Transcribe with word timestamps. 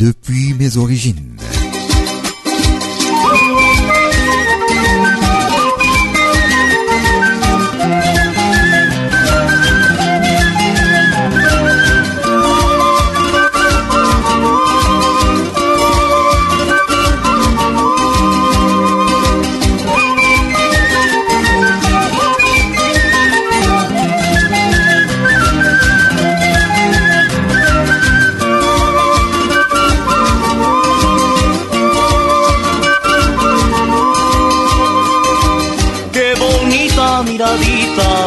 Depuis 0.00 0.54
mes 0.54 0.78
origines. 0.78 1.39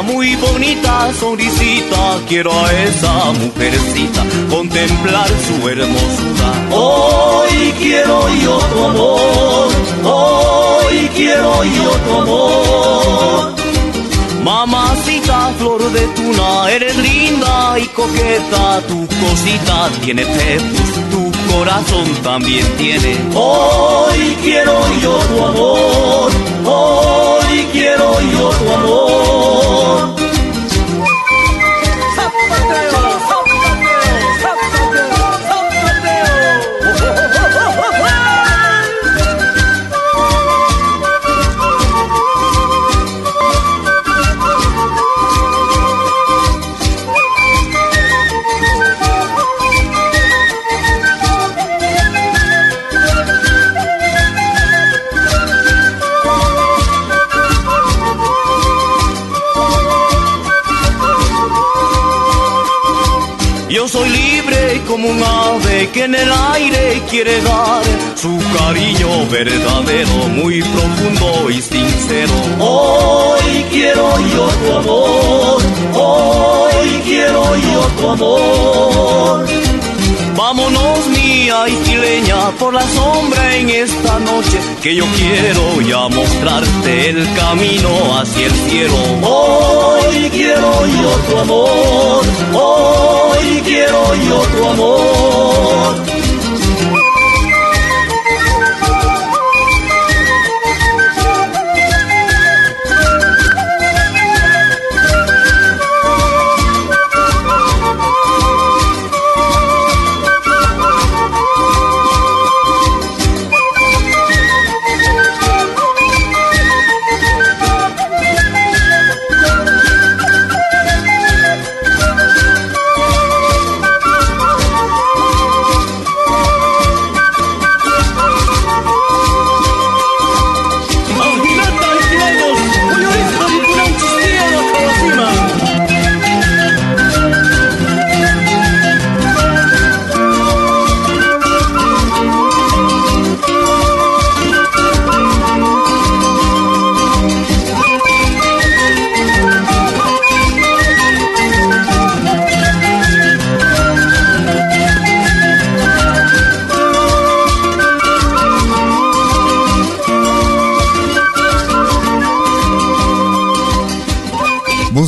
Muy 0.05 0.35
bonita 0.35 1.11
sonrisita. 1.19 2.19
Quiero 2.27 2.51
a 2.51 2.73
esa 2.83 3.31
mujercita 3.33 4.23
contemplar 4.49 5.27
su 5.27 5.69
hermosura. 5.69 6.51
Hoy 6.71 7.73
quiero 7.79 8.27
yo 8.43 8.57
tu 8.57 8.83
amor, 8.83 9.67
hoy 10.03 11.09
quiero 11.15 11.63
yo 11.63 11.89
tu 12.05 12.21
amor. 12.21 13.53
Mamacita, 14.43 15.53
flor 15.57 15.81
de 15.91 16.05
tuna, 16.07 16.69
eres 16.69 16.95
linda 16.97 17.79
y 17.79 17.85
coqueta. 17.87 18.81
Tu 18.87 19.07
cosita 19.07 19.89
tiene 20.03 20.25
pepus, 20.25 20.91
tu 21.11 21.53
corazón 21.53 22.05
también 22.23 22.65
tiene. 22.77 23.17
Hoy 23.33 24.37
quiero 24.41 24.79
yo 25.01 25.17
tu 25.29 25.45
amor, 25.45 26.31
hoy 26.65 27.67
quiero 27.71 28.21
yo 28.33 28.49
tu 28.49 28.73
amor. 28.73 29.42
Que 65.91 66.03
en 66.03 66.15
el 66.15 66.31
aire 66.53 67.01
quiere 67.09 67.41
dar 67.41 67.83
su 68.15 68.39
cariño 68.57 69.27
verdadero, 69.29 70.29
muy 70.29 70.61
profundo 70.61 71.49
y 71.49 71.61
sincero. 71.61 72.33
Hoy 72.59 73.65
quiero 73.69 74.19
yo 74.19 74.47
tu 74.47 74.73
amor, 74.73 75.61
hoy 75.93 77.01
quiero 77.05 77.55
yo 77.55 77.81
tu 77.99 78.09
amor. 78.09 79.62
Vámonos 80.35 81.07
mía 81.09 81.65
y 81.67 81.75
quileña 81.85 82.51
por 82.59 82.73
la 82.73 82.81
sombra 82.81 83.55
en 83.55 83.69
esta 83.69 84.19
noche 84.19 84.59
que 84.81 84.95
yo 84.95 85.05
quiero 85.15 85.81
ya 85.81 86.07
mostrarte 86.07 87.09
el 87.09 87.33
camino 87.35 88.17
hacia 88.17 88.47
el 88.47 88.53
cielo. 88.53 88.95
Hoy 89.21 90.29
quiero 90.31 90.85
yo 90.87 91.09
tu 91.29 91.37
amor, 91.37 92.25
hoy 92.53 93.61
quiero 93.63 94.15
yo 94.15 94.41
tu 94.57 94.67
amor. 94.69 96.12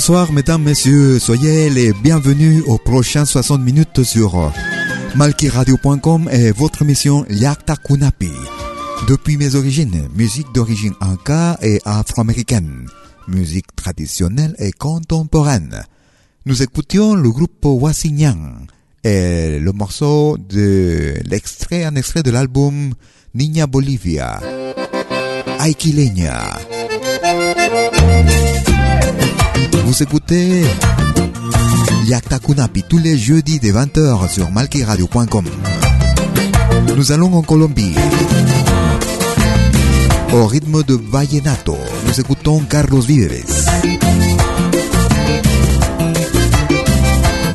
Bonsoir 0.08 0.32
mesdames, 0.32 0.62
messieurs, 0.62 1.18
soyez 1.18 1.68
les 1.72 1.92
bienvenus 1.92 2.62
aux 2.68 2.78
prochaines 2.78 3.26
60 3.26 3.60
minutes 3.60 4.04
sur 4.04 4.54
malkiradio.com 5.16 6.30
et 6.32 6.52
votre 6.52 6.84
émission 6.84 7.26
Yakta 7.28 7.76
Kunapi. 7.76 8.30
Depuis 9.08 9.36
mes 9.36 9.56
origines, 9.56 10.08
musique 10.16 10.46
d'origine 10.54 10.94
inca 11.02 11.58
et 11.64 11.82
afro-américaine, 11.86 12.86
musique 13.28 13.76
traditionnelle 13.76 14.54
et 14.60 14.72
contemporaine. 14.72 15.82
Nous 16.46 16.62
écoutions 16.62 17.16
le 17.16 17.32
groupe 17.32 17.66
Wasinyang 17.66 18.68
et 19.04 19.58
le 19.58 19.72
morceau 19.72 20.38
de 20.38 21.16
l'extrait, 21.28 21.84
un 21.84 21.96
extrait 21.96 22.22
de 22.22 22.30
l'album 22.30 22.94
Niña 23.34 23.66
Bolivia, 23.66 24.40
Aiquileña. 25.66 26.75
Vous 29.86 30.02
écoutez 30.02 30.64
Yakta 32.06 32.40
tous 32.90 32.98
les 32.98 33.18
jeudis 33.18 33.60
de 33.60 33.68
20h 33.68 34.30
sur 34.30 34.50
malkiradio.com. 34.50 35.46
Nous 36.96 37.12
allons 37.12 37.36
en 37.36 37.44
Colombie. 37.44 37.94
Au 40.34 40.48
rythme 40.48 40.84
de 40.84 40.96
vallenato, 40.96 41.78
nous 42.08 42.20
écoutons 42.20 42.62
Carlos 42.68 43.02
Vives. 43.02 43.70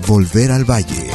Volver 0.06 0.50
al 0.52 0.62
Valle. 0.64 1.10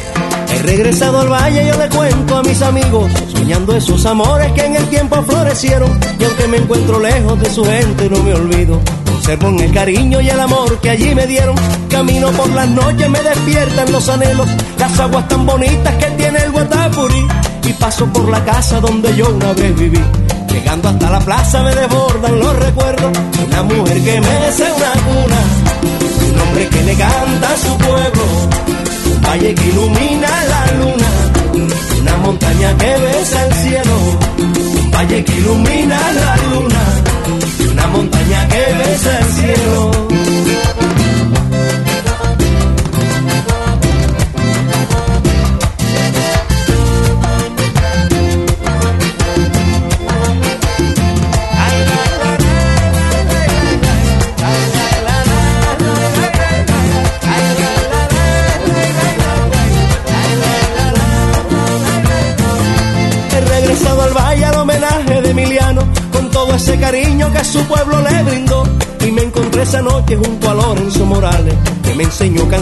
He 0.51 0.61
regresado 0.63 1.21
al 1.21 1.29
valle, 1.29 1.65
yo 1.65 1.77
le 1.77 1.89
cuento 1.89 2.37
a 2.37 2.43
mis 2.43 2.61
amigos, 2.61 3.09
soñando 3.31 3.75
esos 3.75 4.05
amores 4.05 4.51
que 4.51 4.65
en 4.65 4.75
el 4.75 4.85
tiempo 4.89 5.23
florecieron. 5.23 5.97
Y 6.19 6.23
aunque 6.25 6.47
me 6.47 6.57
encuentro 6.57 6.99
lejos 6.99 7.39
de 7.39 7.49
su 7.49 7.63
gente, 7.63 8.09
no 8.09 8.21
me 8.21 8.33
olvido. 8.33 8.81
Conservo 9.15 9.47
el 9.47 9.71
cariño 9.71 10.19
y 10.19 10.29
el 10.29 10.39
amor 10.41 10.77
que 10.81 10.89
allí 10.89 11.15
me 11.15 11.25
dieron. 11.25 11.55
Camino 11.89 12.29
por 12.31 12.49
las 12.49 12.67
noches, 12.67 13.09
me 13.09 13.21
despiertan 13.21 13.89
los 13.93 14.09
anhelos, 14.09 14.45
las 14.77 14.99
aguas 14.99 15.25
tan 15.29 15.45
bonitas 15.45 15.95
que 15.95 16.05
tiene 16.17 16.39
el 16.39 16.51
Guatapurí. 16.51 17.25
Y 17.63 17.73
paso 17.73 18.05
por 18.07 18.27
la 18.27 18.43
casa 18.43 18.81
donde 18.81 19.15
yo 19.15 19.29
una 19.29 19.53
vez 19.53 19.73
viví. 19.73 20.01
Llegando 20.49 20.89
hasta 20.89 21.09
la 21.09 21.19
plaza 21.21 21.63
me 21.63 21.73
desbordan 21.75 22.39
los 22.39 22.55
recuerdos 22.59 23.17
una 23.47 23.63
mujer 23.63 24.03
que 24.03 24.19
mece 24.19 24.63
una 24.63 24.91
cuna, 24.91 26.33
un 26.33 26.41
hombre 26.41 26.67
que 26.67 26.83
le 26.83 26.95
canta 26.95 27.53
a 27.53 27.57
su 27.57 27.77
pueblo 27.77 28.65
valle 29.27 29.55
que 29.55 29.67
ilumina 29.69 30.29
la 30.51 30.61
luna, 30.79 31.09
una 32.01 32.17
montaña 32.17 32.77
que 32.77 32.97
besa 32.97 33.45
el 33.45 33.53
cielo, 33.53 33.95
un 34.81 34.91
valle 34.91 35.23
que 35.23 35.35
ilumina 35.37 35.99
la 36.21 36.37
luna, 36.49 36.81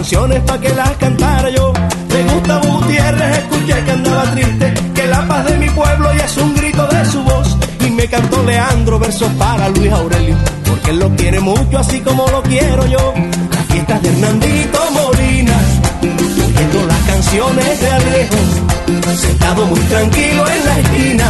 canciones 0.04 0.42
para 0.42 0.60
que 0.60 0.68
las 0.74 0.90
cantara 0.98 1.48
yo. 1.48 1.72
De 2.08 2.22
Gustavo 2.24 2.78
Gutiérrez 2.78 3.38
escuché 3.38 3.84
que 3.84 3.90
andaba 3.90 4.22
triste, 4.32 4.74
que 4.94 5.06
la 5.06 5.26
paz 5.26 5.46
de 5.46 5.56
mi 5.56 5.70
pueblo 5.70 6.12
ya 6.12 6.26
es 6.26 6.36
un 6.36 6.54
grito 6.54 6.86
de 6.88 7.06
su 7.06 7.22
voz. 7.22 7.56
Y 7.86 7.90
me 7.90 8.06
cantó 8.06 8.42
Leandro 8.42 8.98
versos 8.98 9.32
para 9.38 9.70
Luis 9.70 9.90
Aurelio, 9.90 10.36
porque 10.66 10.90
él 10.90 10.98
lo 10.98 11.08
quiere 11.16 11.40
mucho 11.40 11.78
así 11.78 12.00
como 12.00 12.26
lo 12.28 12.42
quiero 12.42 12.86
yo. 12.86 13.14
Las 13.50 13.64
fiestas 13.64 14.02
de 14.02 14.08
Hernandito 14.10 14.78
Molina, 14.92 15.56
oyendo 16.02 16.86
las 16.86 17.02
canciones 17.06 17.80
de 17.80 17.90
Alejo, 17.90 18.36
sentado 19.16 19.66
muy 19.66 19.80
tranquilo 19.80 20.44
en 20.50 20.64
la 20.66 20.78
esquina 20.80 21.26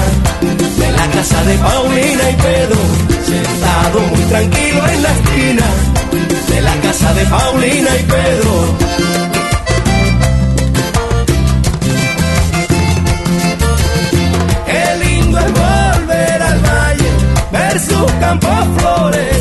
de 0.78 0.92
la 0.92 1.06
casa 1.12 1.44
de 1.44 1.54
Paulina 1.58 2.30
y 2.30 2.34
Pedro, 2.42 2.80
sentado 3.24 4.00
muy 4.00 4.22
tranquilo 4.24 4.88
en 4.88 5.02
la 5.04 5.12
esquina 5.12 5.93
casa 6.94 7.14
de 7.14 7.24
Paulina 7.26 7.90
y 7.98 8.02
Pedro. 8.04 8.52
Qué 14.66 14.84
lindo 15.04 15.38
es 15.38 15.52
volver 15.52 16.42
al 16.42 16.58
valle, 16.60 17.10
ver 17.52 17.80
sus 17.80 18.12
campos 18.20 18.64
florecidos, 18.76 19.33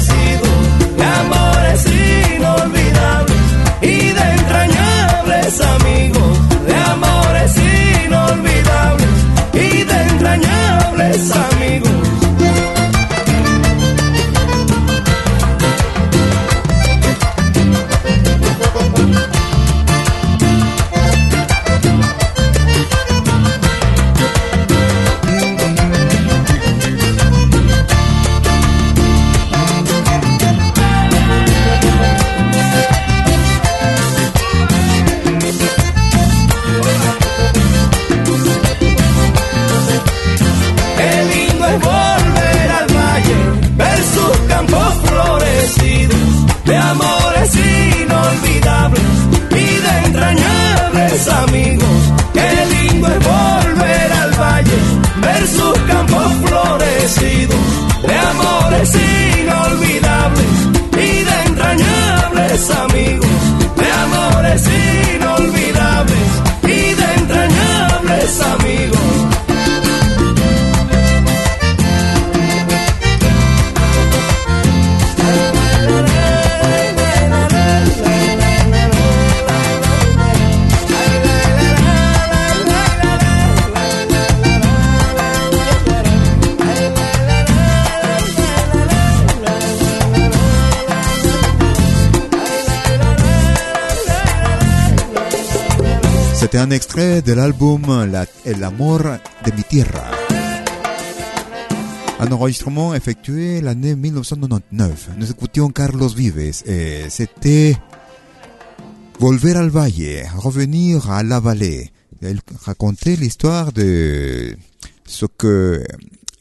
un 96.57 96.69
extrait 96.69 97.21
de 97.21 97.33
l'album 97.33 97.81
El 98.45 98.63
amor 98.63 99.01
de 99.45 99.51
mi 99.55 99.63
tierra. 99.63 100.03
Un 102.19 102.31
enregistrement 102.31 102.93
effectué 102.93 103.59
l'année 103.59 103.95
1999. 103.95 105.09
Nous 105.17 105.31
écoutions 105.31 105.69
Carlos 105.69 106.09
Vives 106.09 106.63
et 106.65 107.05
c'était 107.09 107.75
Volver 109.19 109.55
al 109.55 109.69
Valle, 109.69 109.91
revenir 110.35 111.09
à 111.09 111.23
la 111.23 111.39
vallée. 111.39 111.91
Il 112.21 112.39
racontait 112.63 113.15
l'histoire 113.15 113.71
de 113.71 114.55
ce 115.05 115.25
que 115.25 115.83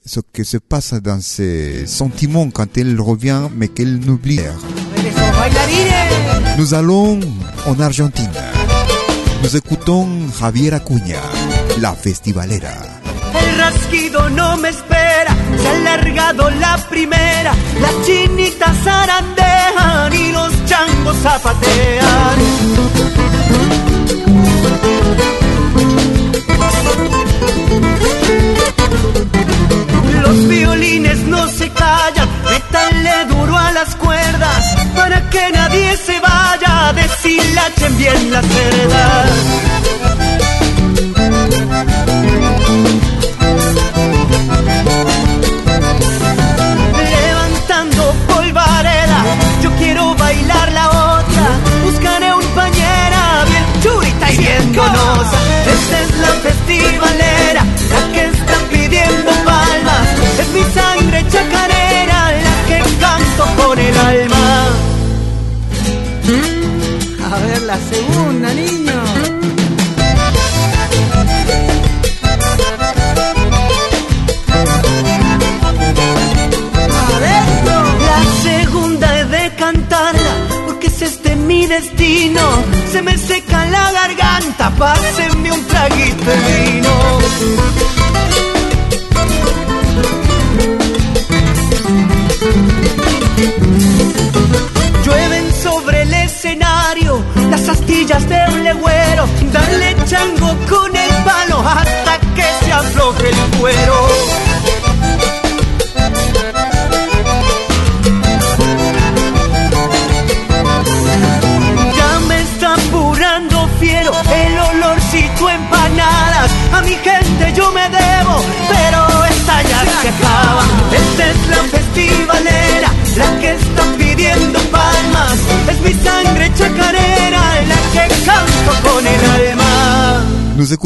ce 0.04 0.21
que 0.21 0.45
se 0.45 0.59
passe 0.59 0.95
dans 0.95 1.21
ses 1.21 1.87
sentiments 1.87 2.50
quand 2.50 2.76
elle 2.76 3.00
revient 3.00 3.49
mais 3.57 3.69
qu'elle 3.69 3.99
n'oublie. 3.99 4.40
Nous 6.59 6.75
allons 6.75 7.21
en 7.66 7.81
Argentine. 7.81 8.31
Nos 9.42 9.56
écoutons 9.56 10.30
Javier 10.38 10.72
Acuña, 10.75 11.20
la 11.80 11.94
festivalera. 11.94 12.75
El 13.34 13.58
rasquido 13.58 14.30
no 14.30 14.56
me 14.58 14.68
espera, 14.68 15.34
se 15.61 15.68
ha 15.68 15.76
alargado 15.78 16.49
la 16.50 16.76
primera, 16.88 17.52
las 17.80 18.06
chinitas 18.06 18.76
zarandean 18.84 20.12
y 20.14 20.30
los 20.30 20.52
changos 20.66 21.16
zapatean. 21.22 22.38
Los 30.22 30.49
violines 30.49 31.18
no 31.26 31.49
se 31.49 31.68
métanle 32.62 33.25
duro 33.28 33.57
a 33.57 33.73
las 33.73 33.95
cuerdas 33.97 34.75
para 34.95 35.28
que 35.31 35.50
nadie 35.52 35.97
se 35.97 36.21
vaya, 36.21 36.92
deshilachen 36.92 37.97
bien 37.97 38.31
las 38.31 38.47
cerdas. 38.47 39.71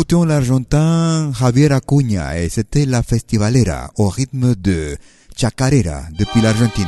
Écoutions 0.06 0.24
l'Argentin 0.24 1.32
Javier 1.32 1.72
Acuña 1.72 2.38
et 2.38 2.48
c'était 2.48 2.86
la 2.86 3.02
festivalera 3.02 3.90
au 3.96 4.08
rythme 4.08 4.54
de 4.54 4.96
Chacarera 5.36 6.02
depuis 6.16 6.40
l'Argentine. 6.40 6.86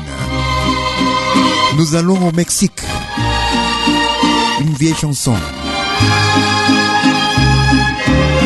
Nous 1.77 1.97
allons 1.97 2.29
au 2.29 2.33
Mexique. 2.33 2.81
Une 4.61 4.73
vieille 4.75 4.95
chanson. 4.95 5.35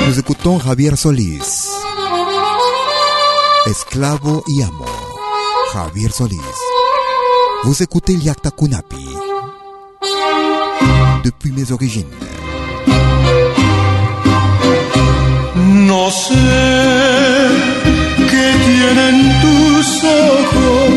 Nous 0.07 0.19
écoutons 0.19 0.59
Javier 0.59 0.97
Solís. 0.97 1.69
Esclavo 3.67 4.43
y 4.49 4.63
amo. 4.63 4.87
Javier 5.75 6.09
Solís. 6.11 6.41
Vous 7.65 7.83
écoutez 7.83 8.17
Liakta 8.17 8.51
Kunapi. 8.51 9.07
Depuis 11.25 11.53
mes 11.53 11.71
origines. 11.73 12.07
No 15.95 16.11
sé 16.11 16.49
qué 18.31 18.47
tienen 18.69 19.17
tus 19.43 19.87
ojos, 20.05 20.91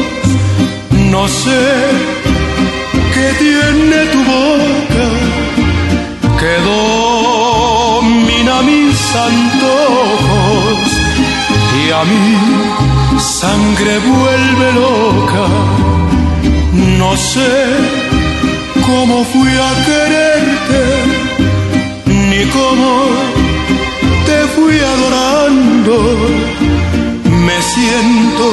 no 1.11 1.23
sé 1.27 1.63
qué 3.13 3.27
tiene 3.43 3.97
tu 4.13 4.19
boca, 4.35 5.07
que 6.39 6.53
domina 7.91 8.55
mis 8.71 8.97
antojos. 9.29 10.87
Y 11.81 11.83
a 11.99 12.01
mi 12.11 12.25
sangre 13.19 13.93
vuelve 13.99 14.67
loca. 14.81 15.45
No 17.01 17.11
sé 17.17 17.53
cómo 18.87 19.15
fui 19.25 19.53
a 19.69 19.71
quererte, 19.87 20.81
ni 22.29 22.41
cómo 22.45 23.34
fui 24.55 24.79
adorando, 24.79 25.95
me 27.45 27.61
siento 27.61 28.45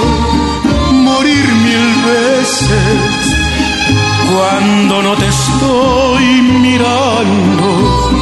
morir 0.92 1.44
mil 1.68 1.88
veces 2.12 3.32
cuando 4.32 5.02
no 5.02 5.16
te 5.16 5.26
estoy 5.28 6.24
mirando. 6.60 8.21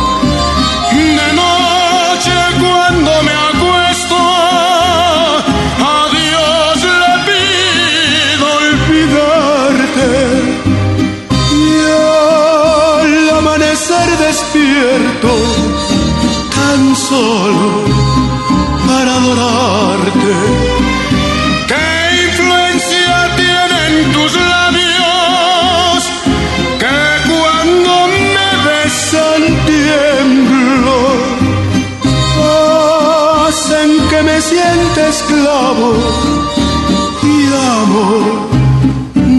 Y 37.22 37.46
amo 37.76 38.48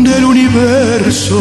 del 0.03 0.23
universo. 0.25 1.39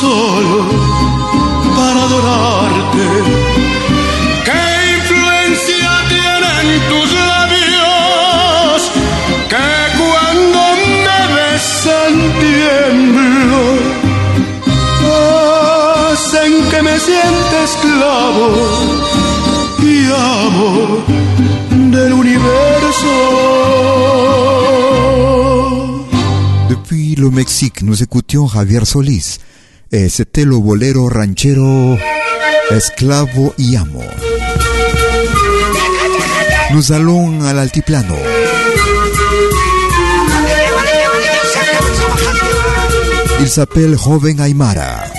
Solo 0.00 0.64
para 1.76 2.00
adorarte. 2.08 3.06
¿Qué 4.46 4.64
influencia 4.98 5.90
tienen 6.14 6.66
tus 6.90 7.08
labios 7.32 8.78
que 9.52 9.70
cuando 10.00 10.60
me 11.04 11.20
besan 11.38 12.14
tiemblo? 12.42 13.62
Hacen 16.12 16.52
que 16.70 16.80
me 16.82 16.96
sienta 17.00 17.56
esclavo 17.64 18.48
y 19.82 19.94
amo 20.12 21.04
del 21.90 22.12
universo. 22.12 23.14
Depuis 26.68 27.16
le 27.16 27.30
Mexique, 27.30 27.82
nous 27.82 28.02
écoutions 28.02 28.46
Javier 28.46 28.84
Solís 28.86 29.40
c'était 29.90 30.44
le 30.44 30.58
bolero 30.58 31.08
ranchero 31.08 31.96
Esclavo 32.70 33.54
y 33.56 33.76
Amo. 33.76 34.02
Nous 36.72 36.92
allons 36.92 37.40
à 37.46 37.54
l'altiplano. 37.54 38.14
Il 43.40 43.48
s'appelle 43.48 43.96
Joven 43.96 44.40
Aymara. 44.40 45.17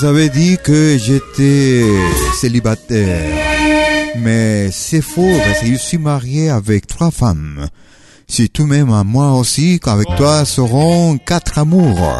ça 0.00 0.12
veut 0.12 0.28
dit 0.28 0.56
que 0.62 0.96
j'étais 0.96 1.82
célibataire. 2.40 4.14
Mais 4.20 4.70
c'est 4.70 5.00
faux, 5.02 5.36
parce 5.44 5.60
que 5.60 5.66
je 5.66 5.74
suis 5.74 5.98
marié 5.98 6.50
avec 6.50 6.86
trois 6.86 7.10
femmes. 7.10 7.66
Si 8.28 8.48
tout 8.48 8.66
même 8.66 8.92
à 8.92 9.02
moi 9.02 9.32
aussi, 9.32 9.80
qu'avec 9.80 10.06
toi 10.16 10.44
seront 10.44 11.18
quatre 11.18 11.58
amours. 11.58 12.12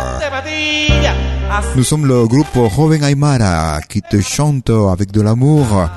Nous 1.77 1.85
sommes 1.85 2.07
le 2.07 2.27
groupe 2.27 2.59
Joven 2.75 3.05
Aymara 3.05 3.81
qui 3.89 4.03
te 4.03 4.21
chante 4.21 4.71
avec 4.71 5.13
de 5.13 5.21
l'amour 5.21 5.89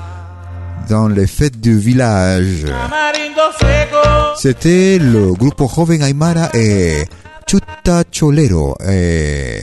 dans 0.87 1.07
les 1.07 1.27
fêtes 1.27 1.59
du 1.59 1.79
village. 1.79 2.65
C'était 4.37 4.99
le 4.99 5.33
groupe 5.33 5.63
Joven 5.75 6.03
Aymara 6.03 6.49
et 6.53 7.05
Chuta 7.47 8.03
Cholero 8.11 8.75
et 8.87 9.61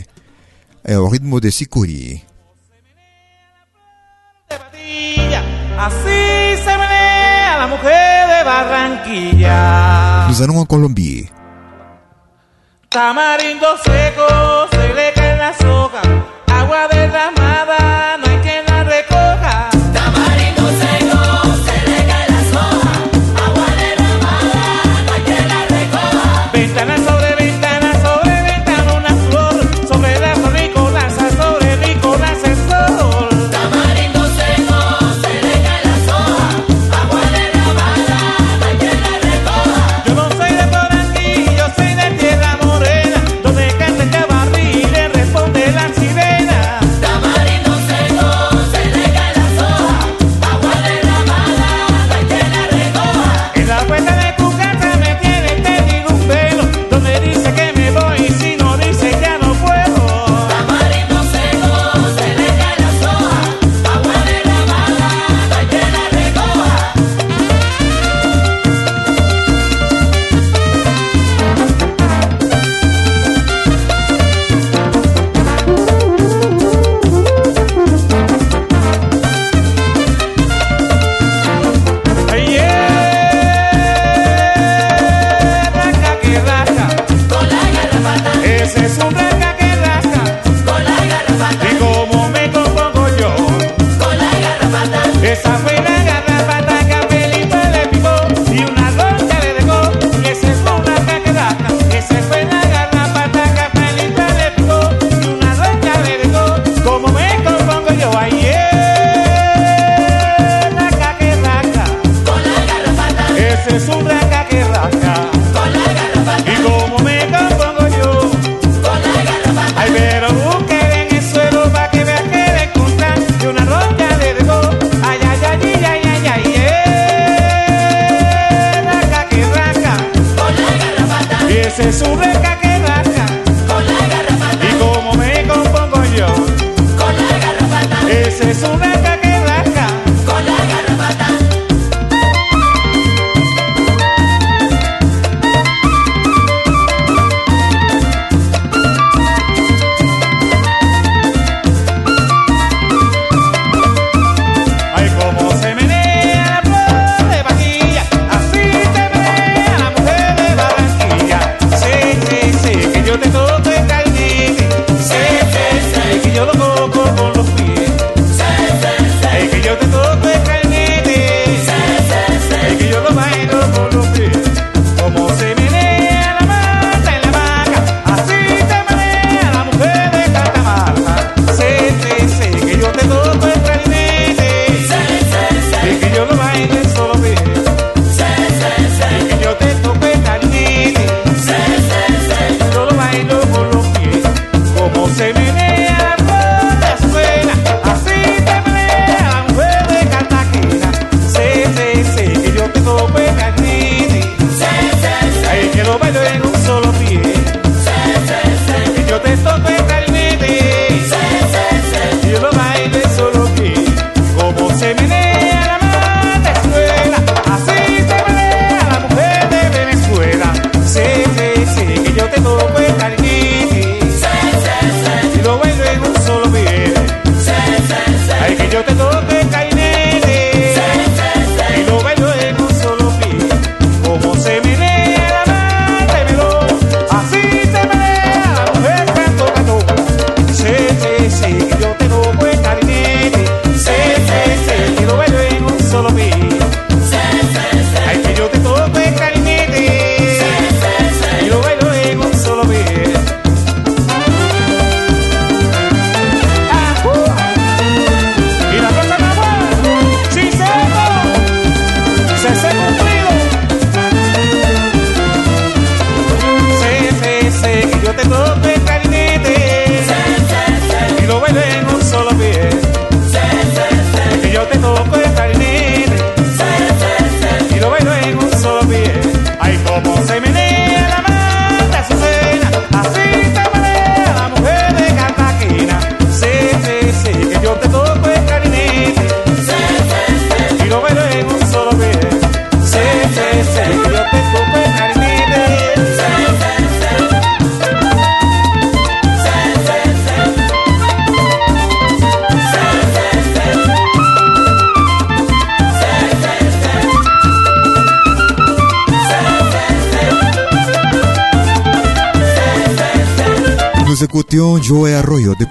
el 0.88 1.10
ritmo 1.10 1.38
de 1.38 1.52
Sicuri. 1.52 2.24
Así 5.78 6.56
se 6.64 6.76
la 6.76 7.66
mujer 7.68 8.28
de 8.28 8.44
Barranquilla. 8.44 10.26
A 10.26 10.66
Colombia. 10.66 11.30
Tamarindo 12.88 13.76
seco, 13.84 14.26
se 14.70 14.94
le 14.94 15.12
cae 15.12 15.36
la 15.36 15.52
soga, 15.54 16.00
agua 16.46 16.88
derramada. 16.88 17.67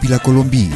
La 0.10 0.20
Colombie. 0.20 0.70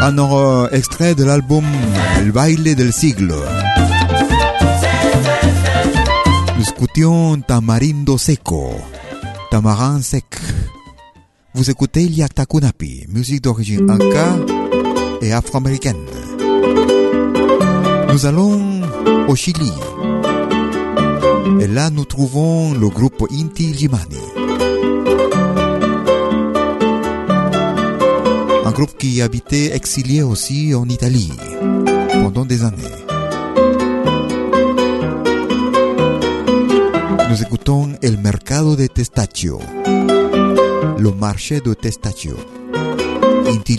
Un 0.00 0.18
euh, 0.18 0.68
extrait 0.70 1.14
de 1.14 1.24
l'album 1.24 1.64
El 2.18 2.32
baile 2.32 2.74
del 2.74 2.92
siglo. 2.92 3.36
Nous 6.56 6.68
écoutions 6.68 7.40
Tamarindo 7.40 8.16
Seco, 8.16 8.70
Tamarin 9.50 10.00
Sec. 10.00 10.24
Vous 11.54 11.70
écoutez 11.70 12.08
Kunapi, 12.48 13.06
musique 13.08 13.42
d'origine 13.42 13.90
inca 13.90 14.36
et 15.20 15.32
afro-américaine. 15.32 15.96
Nous 18.12 18.26
allons 18.26 18.82
au 19.28 19.34
Chili. 19.34 19.72
Et 21.60 21.66
là, 21.66 21.90
nous 21.90 22.04
trouvons 22.04 22.72
le 22.72 22.88
groupe 22.88 23.26
Inti 23.32 23.72
Limani. 23.72 24.35
Groupe 28.76 28.98
qui 28.98 29.22
habitait 29.22 29.74
exilié 29.74 30.20
aussi 30.20 30.74
en 30.74 30.86
Italie 30.90 31.32
pendant 32.12 32.44
des 32.44 32.62
années. 32.62 32.82
Nous 37.30 37.42
écoutons 37.42 37.94
El 38.02 38.18
Mercado 38.18 38.76
de 38.76 38.86
Testaccio, 38.86 39.60
le 40.98 41.10
marché 41.18 41.62
de 41.62 41.72
Testaccio, 41.72 42.36
Inti 43.46 43.78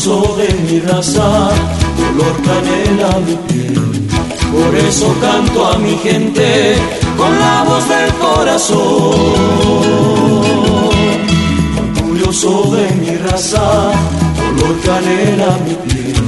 Mi 0.06 0.80
raza, 0.80 1.48
color 1.96 2.36
canela 2.44 3.18
mi 3.20 3.36
piel. 3.48 4.06
Por 4.52 4.74
eso 4.76 5.16
canto 5.18 5.66
a 5.66 5.78
mi 5.78 5.96
gente 5.96 6.76
con 7.16 7.38
la 7.38 7.64
voz 7.64 7.88
del 7.88 8.12
corazón. 8.14 9.14
Orgulloso 11.96 12.76
de 12.76 12.90
mi 12.96 13.16
raza, 13.16 13.92
color 14.36 14.78
canela 14.84 15.56
mi 15.64 15.74
piel. 15.88 16.22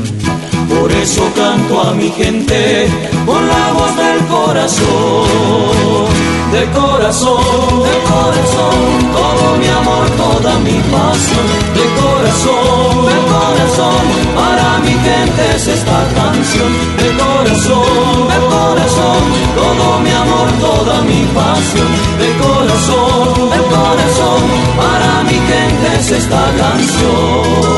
Por 0.70 0.90
eso 0.92 1.30
canto 1.34 1.82
a 1.82 1.92
mi 1.92 2.08
gente 2.10 2.88
con 3.26 3.46
la 3.46 3.72
voz 3.72 3.94
del 3.96 4.24
corazón. 4.26 6.35
De 6.56 6.64
corazón, 6.70 7.82
de 7.82 7.96
corazón, 8.10 8.78
todo 9.12 9.58
mi 9.58 9.68
amor, 9.68 10.08
toda 10.16 10.58
mi 10.60 10.78
pasión. 10.90 11.46
De 11.76 11.84
corazón, 12.00 13.04
de 13.10 13.18
corazón, 13.34 14.02
para 14.34 14.78
mi 14.78 14.92
gente 14.92 15.42
es 15.54 15.66
esta 15.68 16.00
canción. 16.14 16.72
De 16.96 17.10
corazón, 17.22 18.28
de 18.32 18.38
corazón, 18.54 19.22
todo 19.54 20.00
mi 20.00 20.10
amor, 20.10 20.48
toda 20.58 21.02
mi 21.02 21.26
pasión. 21.36 21.88
De 22.22 22.30
corazón, 22.42 23.50
de 23.50 23.60
corazón, 23.76 24.42
para 24.78 25.24
mi 25.24 25.38
gente 25.50 25.86
es 25.98 26.10
esta 26.10 26.42
canción. 26.56 27.75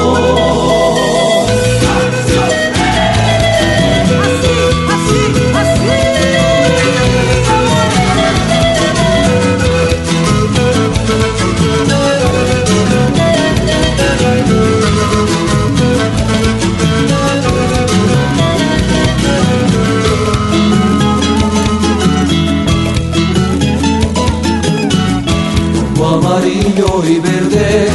Amarillo 26.39 27.03
y 27.05 27.19
verde, 27.19 27.89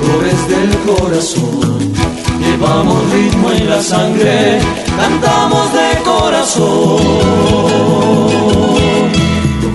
colores 0.00 0.48
del 0.48 0.70
corazón. 0.86 1.92
Llevamos 2.40 3.12
ritmo 3.12 3.52
en 3.52 3.70
la 3.70 3.80
sangre, 3.80 4.58
cantamos 4.96 5.72
de 5.72 6.02
corazón. 6.02 6.98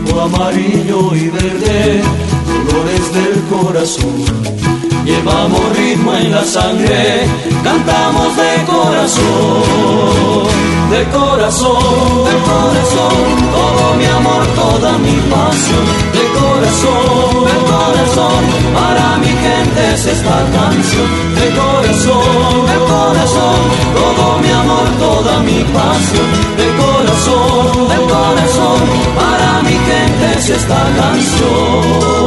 Rojo, 0.08 0.21
amarillo 0.21 1.15
y 1.15 1.30
verde, 1.30 2.02
colores 2.65 3.13
del 3.13 3.41
corazón. 3.50 4.62
Llevamos 5.06 5.62
ritmo 5.76 6.13
en 6.13 6.32
la 6.32 6.43
sangre, 6.43 7.26
cantamos 7.63 8.36
de 8.38 8.63
corazón, 8.65 10.43
de 10.91 11.04
corazón, 11.10 12.24
de 12.30 12.36
corazón, 12.50 13.17
todo 13.52 13.95
mi 13.97 14.06
amor, 14.06 14.45
toda 14.56 14.97
mi 15.00 15.17
pasión, 15.34 15.86
de 16.13 16.24
corazón, 16.39 17.45
de 17.50 17.58
corazón, 17.71 18.41
para 18.76 19.17
mi 19.17 19.28
gente 19.28 19.93
es 19.93 20.06
esta 20.06 20.38
canción, 20.54 21.08
de 21.34 21.47
corazón, 21.60 22.65
de 22.69 22.78
corazón, 22.93 23.60
todo 23.97 24.38
mi 24.39 24.52
amor, 24.52 24.88
toda 25.00 25.39
mi 25.39 25.63
pasión, 25.74 26.30
de 26.58 26.67
corazón, 26.82 27.89
de 27.89 27.97
corazón, 28.13 28.80
para 29.15 29.62
mi 29.63 29.78
gente 29.89 30.38
es 30.38 30.50
esta 30.50 30.82
canción. 30.95 32.21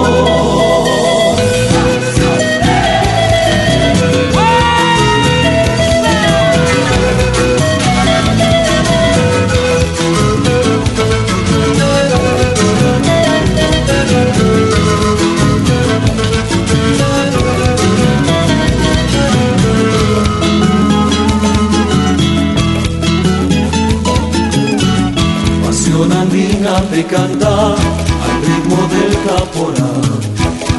Te 26.94 27.04
canta 27.06 27.74
al 27.74 28.34
ritmo 28.46 28.76
del 28.94 29.14
caporal. 29.28 30.02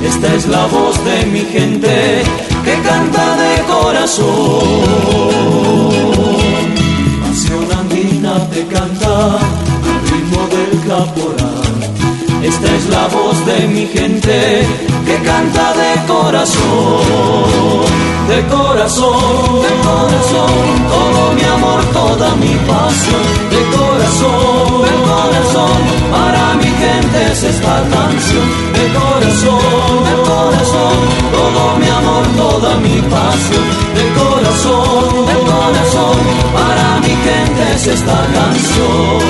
Esta 0.01 0.34
es 0.34 0.47
la 0.47 0.65
voz 0.67 0.95
de 1.04 1.25
mi 1.25 1.41
gente 1.41 2.23
que 2.63 2.75
canta 2.89 3.36
de 3.43 3.54
corazón. 3.73 4.25
Pasión 7.21 7.65
andina 7.80 8.34
te 8.49 8.65
canta 8.67 9.12
al 9.89 9.99
ritmo 10.12 10.41
del 10.56 10.73
caporal. 10.88 11.56
Esta 12.41 12.75
es 12.78 12.89
la 12.89 13.08
voz 13.08 13.45
de 13.45 13.67
mi 13.67 13.86
gente 13.88 14.65
que 15.06 15.15
canta 15.30 15.73
de 15.82 15.91
corazón, 16.08 17.01
de 18.30 18.39
corazón, 18.56 19.62
de 19.65 19.73
corazón, 19.89 20.56
todo 20.93 21.34
mi 21.38 21.43
amor, 21.56 21.82
toda 21.91 22.36
mi 22.36 22.56
pasión, 22.71 23.25
de 23.54 23.62
corazón, 23.78 24.54
para 26.15 26.56
mi 26.56 26.69
gente 26.84 27.17
es 27.32 27.43
esta 27.43 27.75
canción, 27.95 28.47
de 28.78 28.86
corazón, 28.99 30.04
de 30.08 30.15
corazón, 30.30 30.97
todo 31.36 31.62
mi 31.82 31.89
amor, 31.99 32.25
toda 32.38 32.75
mi 32.78 32.97
pasión, 33.13 33.67
de 33.97 34.06
corazón, 34.19 35.25
de 35.30 35.38
corazón, 35.51 36.17
para 36.58 36.88
mi 37.04 37.13
gente 37.28 37.63
es 37.75 37.88
esta 37.88 38.19
canción. 38.38 39.24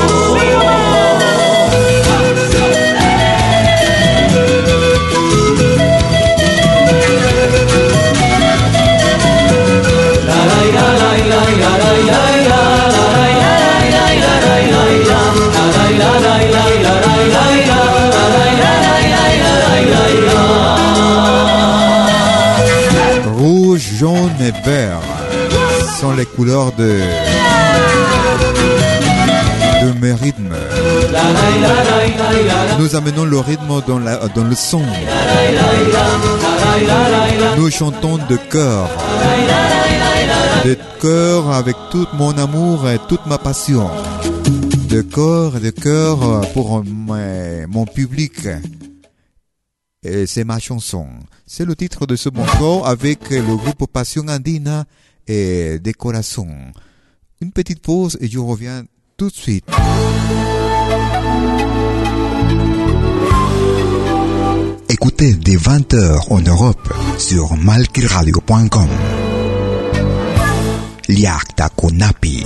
Vert 24.63 25.01
sont 25.99 26.13
les 26.13 26.25
couleurs 26.25 26.71
de, 26.73 26.99
mes 30.01 30.13
rythmes. 30.13 30.55
Nous 32.79 32.95
amenons 32.95 33.25
le 33.25 33.39
rythme 33.39 33.81
dans, 33.87 33.99
le 33.99 34.55
son. 34.55 34.81
Nous 37.57 37.69
chantons 37.71 38.17
de 38.29 38.35
cœur. 38.35 38.89
De 40.65 40.77
cœur 41.01 41.51
avec 41.51 41.75
tout 41.91 42.07
mon 42.13 42.37
amour 42.37 42.89
et 42.89 42.99
toute 43.07 43.25
ma 43.25 43.37
passion. 43.37 43.89
De 44.89 45.01
et 45.01 45.59
de 45.59 45.69
cœur 45.69 46.17
pour 46.53 46.83
mon 46.85 47.85
public. 47.85 48.47
C'est 50.27 50.43
ma 50.43 50.59
chanson. 50.59 51.07
C'est 51.47 51.65
le 51.65 51.75
titre 51.75 52.05
de 52.05 52.15
ce 52.15 52.29
morceau 52.29 52.85
avec 52.85 53.29
le 53.29 53.55
groupe 53.55 53.85
Passion 53.91 54.27
Andina 54.27 54.85
et 55.27 55.79
Des 55.79 55.93
Corazones. 55.93 56.71
Une 57.41 57.51
petite 57.51 57.81
pause 57.81 58.17
et 58.21 58.27
je 58.27 58.39
reviens 58.39 58.83
tout 59.17 59.29
de 59.29 59.35
suite. 59.35 59.65
Écoutez 64.89 65.33
dès 65.33 65.55
20h 65.55 66.31
en 66.31 66.41
Europe 66.41 66.93
sur 67.17 67.55
malkiradio.com. 67.57 68.87
Liakta 71.09 71.69
Konapi. 71.75 72.45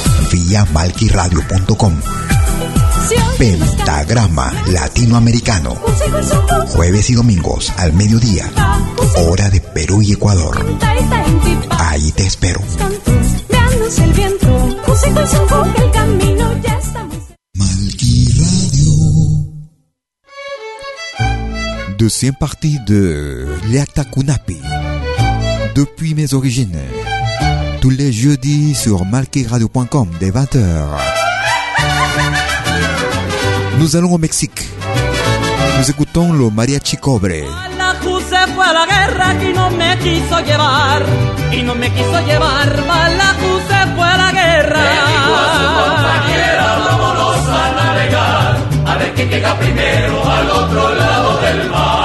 Vía 0.31 0.65
malquiradio.com 0.73 1.93
Pentagrama 3.37 4.51
Latinoamericano. 4.67 5.75
Jueves 6.69 7.09
y 7.09 7.15
domingos 7.15 7.73
al 7.77 7.91
mediodía. 7.93 8.49
Hora 9.17 9.49
de 9.49 9.59
Perú 9.59 10.01
y 10.01 10.13
Ecuador. 10.13 10.65
Ahí 11.79 12.11
te 12.13 12.25
espero. 12.25 12.61
Deuxième 21.97 22.35
partie 22.35 22.79
de 22.87 23.47
Liakta 23.67 24.05
Kunapi. 24.05 24.57
Depuis 25.75 26.15
mes 26.15 26.33
origines. 26.33 27.10
Tous 27.81 27.89
les 27.89 28.11
jeudis 28.11 28.75
sur 28.75 29.05
malkiradio.com 29.05 30.07
dès 30.19 30.29
20h. 30.29 30.59
Nous 33.79 33.95
allons 33.95 34.13
au 34.13 34.17
Mexique. 34.19 34.69
Nous 35.79 35.89
écoutons 35.89 36.31
le 36.31 36.51
mariachi 36.51 36.97
cobre. 36.97 37.43
Fue 38.55 38.65
a 38.65 38.73
la 38.73 38.85
guerra 38.85 39.33
y 39.43 39.53
no 39.53 39.69
me 39.71 39.97
quiso 39.97 40.39
llevar. 40.41 41.03
Y 41.51 41.61
no 41.63 41.73
me 41.75 41.89
quiso 41.91 42.19
llevar. 42.25 42.67
Malajú 42.87 43.51
se 43.67 43.95
fue 43.95 44.07
a 44.07 44.17
la 44.17 44.31
guerra. 44.31 44.79
compañera, 45.79 46.77
vámonos 46.85 47.47
a 47.47 47.71
navegar, 47.79 48.57
a 48.85 48.97
ver 48.97 49.13
quién 49.15 49.29
llega 49.29 49.57
primero 49.59 50.31
al 50.31 50.49
otro 50.49 50.95
lado 50.95 51.41
del 51.41 51.69
mar. 51.69 52.00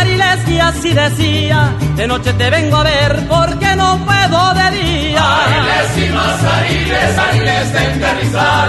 Ariles 0.00 0.48
y 0.48 0.58
así 0.58 0.92
decía. 0.94 1.76
De 1.94 2.06
noche 2.06 2.32
te 2.32 2.48
vengo 2.48 2.76
a 2.76 2.84
ver 2.84 3.26
porque 3.28 3.76
no 3.76 3.98
puedo 4.06 4.54
de 4.54 4.70
día. 4.78 5.22
Ariles 5.44 6.08
y 6.08 6.12
más 6.14 6.42
ariles, 6.42 7.18
ariles 7.18 7.72
de 7.74 7.92
encarrizal, 7.92 8.68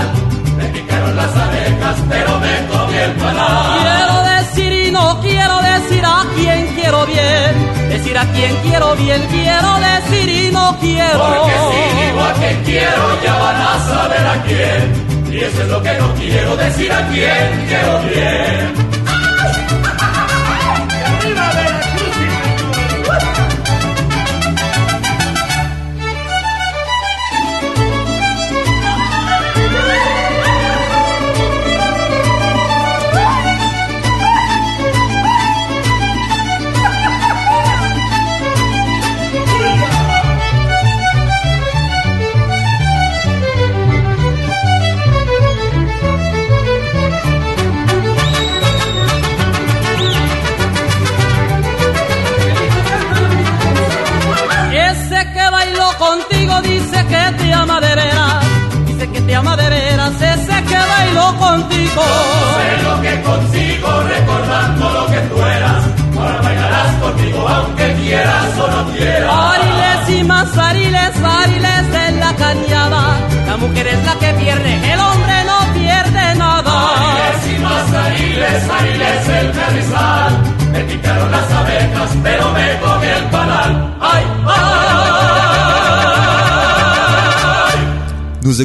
me 0.58 0.66
picaron 0.66 1.16
las 1.16 1.34
abejas, 1.34 1.96
pero 2.10 2.40
me 2.40 2.68
comí 2.68 2.98
el 2.98 3.12
panal. 3.14 3.80
Quiero 3.80 4.24
decir 4.36 4.88
y 4.88 4.92
no 4.92 5.22
quiero 5.22 5.62
decir 5.62 6.04
a 6.06 6.26
quien 6.36 6.68
quiero 6.76 7.06
bien. 7.06 7.90
Decir 7.90 8.18
a 8.18 8.26
quien 8.26 8.56
quiero 8.58 8.96
bien, 8.96 9.22
quiero 9.32 9.80
decir 9.80 10.30
y 10.30 10.52
no 10.52 10.78
quiero. 10.82 11.18
Porque 11.18 11.54
si 11.72 12.06
digo 12.06 12.22
a 12.22 12.34
quien 12.34 12.64
quiero, 12.66 13.24
ya 13.24 13.36
van 13.38 13.56
a 13.56 13.80
saber 13.88 14.28
a 14.28 14.44
quién. 14.44 15.34
Y 15.34 15.38
eso 15.40 15.62
es 15.62 15.70
lo 15.70 15.82
que 15.82 15.94
no 15.94 16.14
quiero 16.16 16.58
decir 16.58 16.92
a 16.92 17.08
quien 17.08 17.68
quiero 17.70 18.00
bien. 18.02 18.91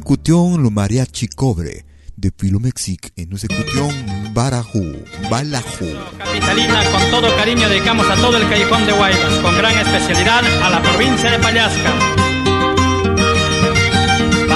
Écoutions 0.06 0.56
le 0.56 0.70
mariachi 0.70 1.26
cobre 1.26 1.82
depuis 2.16 2.48
le 2.48 2.60
Mexique 2.60 3.10
et 3.16 3.26
nous 3.26 3.44
écoutions 3.44 3.88
Barajú, 4.32 5.02
Balajú. 5.28 5.88
Capitalina, 6.16 6.84
con 6.92 7.10
todo 7.10 7.36
cariño 7.36 7.68
dedicamos 7.68 8.08
a 8.08 8.14
todo 8.14 8.36
el 8.36 8.48
callejón 8.48 8.86
de 8.86 8.92
Guaymas, 8.92 9.34
con 9.42 9.56
gran 9.56 9.76
especialidad 9.76 10.44
a 10.62 10.70
la 10.70 10.80
provincia 10.80 11.28
de 11.28 11.38
Pallasca. 11.40 11.92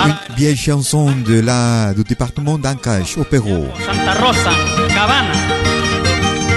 Une 0.05 0.15
vieille 0.37 0.57
chanson 0.57 1.11
de 1.25 1.41
la, 1.43 1.95
du 1.97 2.05
département 2.05 2.57
d'Ancash 2.57 3.19
au 3.19 3.25
Pérou. 3.25 3.67
Santa 3.85 4.15
Rosa, 4.21 4.53
Cabana. 4.95 5.33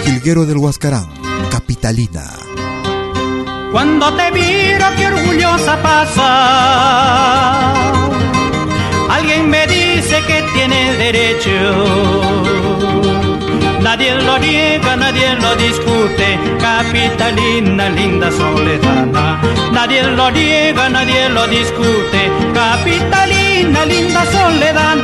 Jilguero 0.05 0.45
del 0.45 0.57
Huascarán, 0.57 1.09
Capitalina. 1.49 2.31
Cuando 3.71 4.13
te 4.13 4.31
miro, 4.31 4.85
qué 4.95 5.07
orgullosa 5.07 5.81
pasa. 5.81 7.23
Alguien 9.15 9.49
me 9.49 9.67
dice 9.67 10.15
que 10.27 10.41
tiene 10.53 10.93
derecho. 10.93 11.51
Nadie 13.81 14.15
lo 14.15 14.37
niega, 14.39 14.95
nadie 14.95 15.35
lo 15.35 15.55
discute. 15.55 16.39
Capitalina, 16.59 17.89
linda 17.89 18.31
soledad. 18.31 19.37
Nadie 19.71 20.03
lo 20.03 20.31
niega, 20.31 20.89
nadie 20.89 21.29
lo 21.29 21.45
discute. 21.47 22.21
Capitalina, 22.53 23.85
linda 23.85 24.25
soledad. 24.31 24.97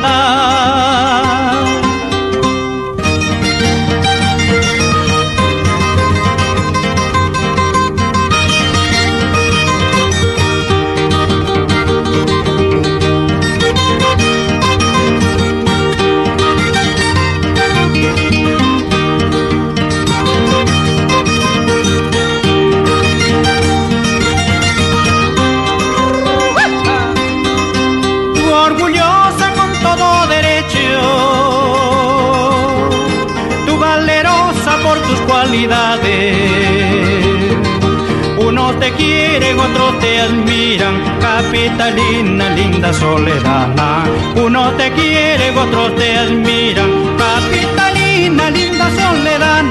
Linda 42.80 42.94
soledad. 42.94 44.06
Unos 44.36 44.74
te 44.78 44.90
quieren, 44.92 45.58
otros 45.58 45.94
te 45.96 46.16
admiran, 46.16 46.90
capitalina, 47.18 48.50
linda 48.50 48.86
soledad. 48.90 49.64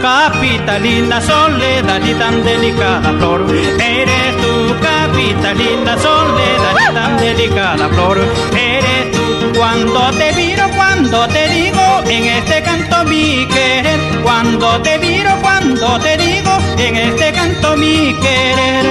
Capitalina 0.00 1.20
soledad 1.20 2.00
y 2.04 2.14
tan 2.14 2.44
delicada 2.44 3.12
flor, 3.18 3.46
eres 3.50 4.36
tú, 4.36 4.76
capitalina 4.80 5.98
soledad 5.98 6.76
y 6.88 6.94
tan 6.94 7.16
delicada 7.16 7.88
flor, 7.88 8.18
eres 8.56 9.10
tú. 9.10 9.58
Cuando 9.58 10.10
te 10.12 10.32
miro, 10.34 10.68
cuando 10.76 11.26
te 11.26 11.48
digo, 11.48 11.80
en 12.06 12.24
este 12.26 12.62
canto 12.62 13.04
mi 13.06 13.44
querer, 13.46 13.98
cuando 14.22 14.80
te 14.82 14.98
miro, 14.98 15.30
cuando 15.78 15.98
te 16.00 16.16
digo, 16.16 16.50
en 16.78 16.96
este 16.96 17.32
canto 17.32 17.76
mi 17.76 18.14
querer. 18.14 18.86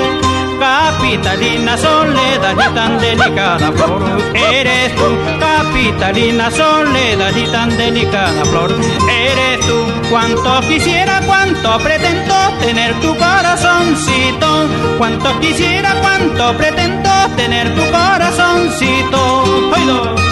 capitalina 0.59 1.77
soledad 1.77 2.53
y 2.53 2.75
tan 2.75 2.99
delicada 2.99 3.71
flor. 3.73 4.01
Eres 4.33 4.95
tú, 4.95 5.03
capitalina 5.39 6.49
soledad 6.49 7.35
y 7.35 7.45
tan 7.51 7.77
delicada 7.77 8.45
flor. 8.45 8.71
Eres 8.71 9.67
tú, 9.67 9.85
cuanto 10.09 10.61
quisiera, 10.61 11.21
cuanto 11.25 11.77
pretendo 11.79 12.35
tener 12.61 12.93
tu 13.01 13.15
corazoncito. 13.17 14.47
Cuanto 14.97 15.39
quisiera, 15.39 15.93
cuanto 16.01 16.57
pretendo 16.57 17.09
tener 17.35 17.73
tu 17.75 17.81
corazoncito. 17.91 20.26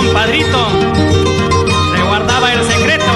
Compadrito. 0.00 0.60
Se 1.94 2.02
guardaba 2.02 2.52
el 2.54 2.64
secreto. 2.64 3.12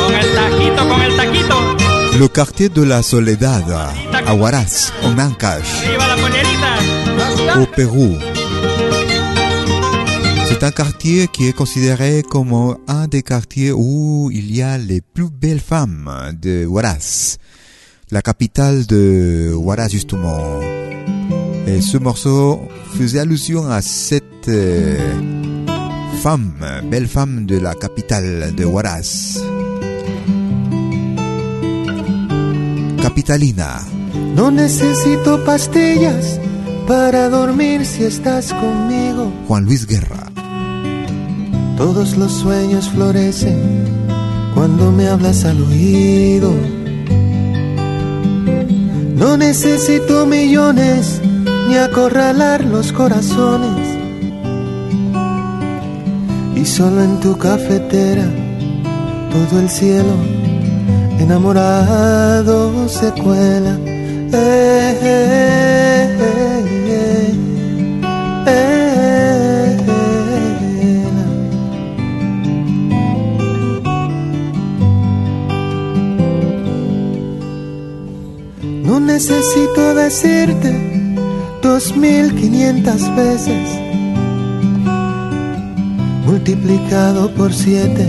Con 0.00 0.14
el 0.14 0.34
taquito, 0.34 0.88
con 0.88 1.02
el 1.02 1.16
taquito. 1.16 1.76
Le 2.18 2.28
quartier 2.28 2.70
de 2.70 2.84
la 2.86 3.02
Soledad 3.02 3.64
à 4.26 4.34
Huaraz, 4.34 4.92
en 5.02 5.18
Ancash, 5.18 5.84
au 7.60 7.66
Pérou. 7.66 8.16
C'est 10.46 10.62
un 10.62 10.70
quartier 10.70 11.26
qui 11.28 11.48
est 11.48 11.52
considéré 11.52 12.22
comme 12.22 12.76
un 12.86 13.08
des 13.08 13.22
quartiers 13.22 13.72
où 13.72 14.30
il 14.32 14.54
y 14.54 14.62
a 14.62 14.78
les 14.78 15.00
plus 15.00 15.28
belles 15.28 15.60
femmes 15.60 16.08
de 16.40 16.64
Huaraz, 16.64 17.38
la 18.12 18.22
capitale 18.22 18.86
de 18.86 19.52
Huaraz 19.52 19.88
justement. 19.88 20.83
Et 21.66 21.80
ce 21.80 21.96
morceau 21.96 22.68
faisait 22.98 23.20
allusion 23.20 23.66
à 23.70 23.80
cette 23.80 24.48
euh, 24.48 24.98
femme, 26.22 26.52
belle 26.90 27.08
femme 27.08 27.46
de 27.46 27.58
la 27.58 27.74
capitale 27.74 28.54
de 28.54 28.64
Huaraz. 28.64 29.40
Capitalina. 33.00 33.80
No 34.36 34.50
necesito 34.50 35.42
pastillas 35.44 36.38
para 36.86 37.30
dormir 37.30 37.86
si 37.86 38.04
estás 38.04 38.52
conmigo. 38.52 39.32
Juan 39.48 39.64
Luis 39.64 39.86
Guerra. 39.86 40.30
Todos 41.78 42.16
los 42.16 42.32
sueños 42.32 42.90
florecen 42.90 43.84
cuando 44.54 44.92
me 44.92 45.08
hablas 45.08 45.44
al 45.44 45.62
oído. 45.62 46.52
No 49.16 49.36
necesito 49.36 50.26
millones 50.26 51.20
ni 51.66 51.76
acorralar 51.76 52.64
los 52.64 52.92
corazones. 52.92 53.88
Y 56.56 56.64
solo 56.64 57.02
en 57.02 57.20
tu 57.20 57.36
cafetera 57.36 58.24
todo 59.30 59.60
el 59.60 59.68
cielo 59.68 60.14
enamorado 61.18 62.88
se 62.88 63.10
cuela. 63.12 63.76
Eh, 64.36 64.98
eh, 65.02 66.18
eh, 66.20 67.34
eh, 68.46 68.46
eh, 68.46 69.76
eh. 69.88 71.04
No 78.84 79.00
necesito 79.00 79.94
decirte 79.94 80.93
dos 81.64 81.96
mil 81.96 82.34
quinientas 82.34 83.02
veces 83.16 83.80
multiplicado 86.26 87.30
por 87.30 87.54
siete 87.54 88.06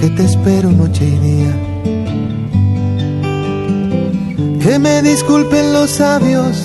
que 0.00 0.10
te 0.10 0.24
espero 0.24 0.72
noche 0.72 1.04
y 1.06 1.18
día. 1.28 1.54
Que 4.60 4.80
me 4.80 5.00
disculpen 5.02 5.72
los 5.72 5.90
sabios, 5.90 6.56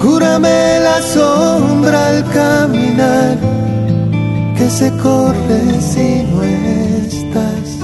Cúrame 0.02 0.80
la 0.80 1.02
sombra 1.02 2.08
al 2.08 2.24
caminar 2.32 3.38
que 4.58 4.70
se 4.70 4.90
corre 4.98 5.82
si 5.82 6.24
no 6.32 6.44
estás. 6.44 7.80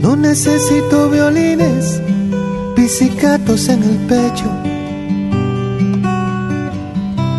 No 0.00 0.16
necesito 0.16 1.08
violines, 1.10 2.00
pizzicatos 2.86 3.68
en 3.68 3.82
el 3.82 3.96
pecho. 4.06 4.48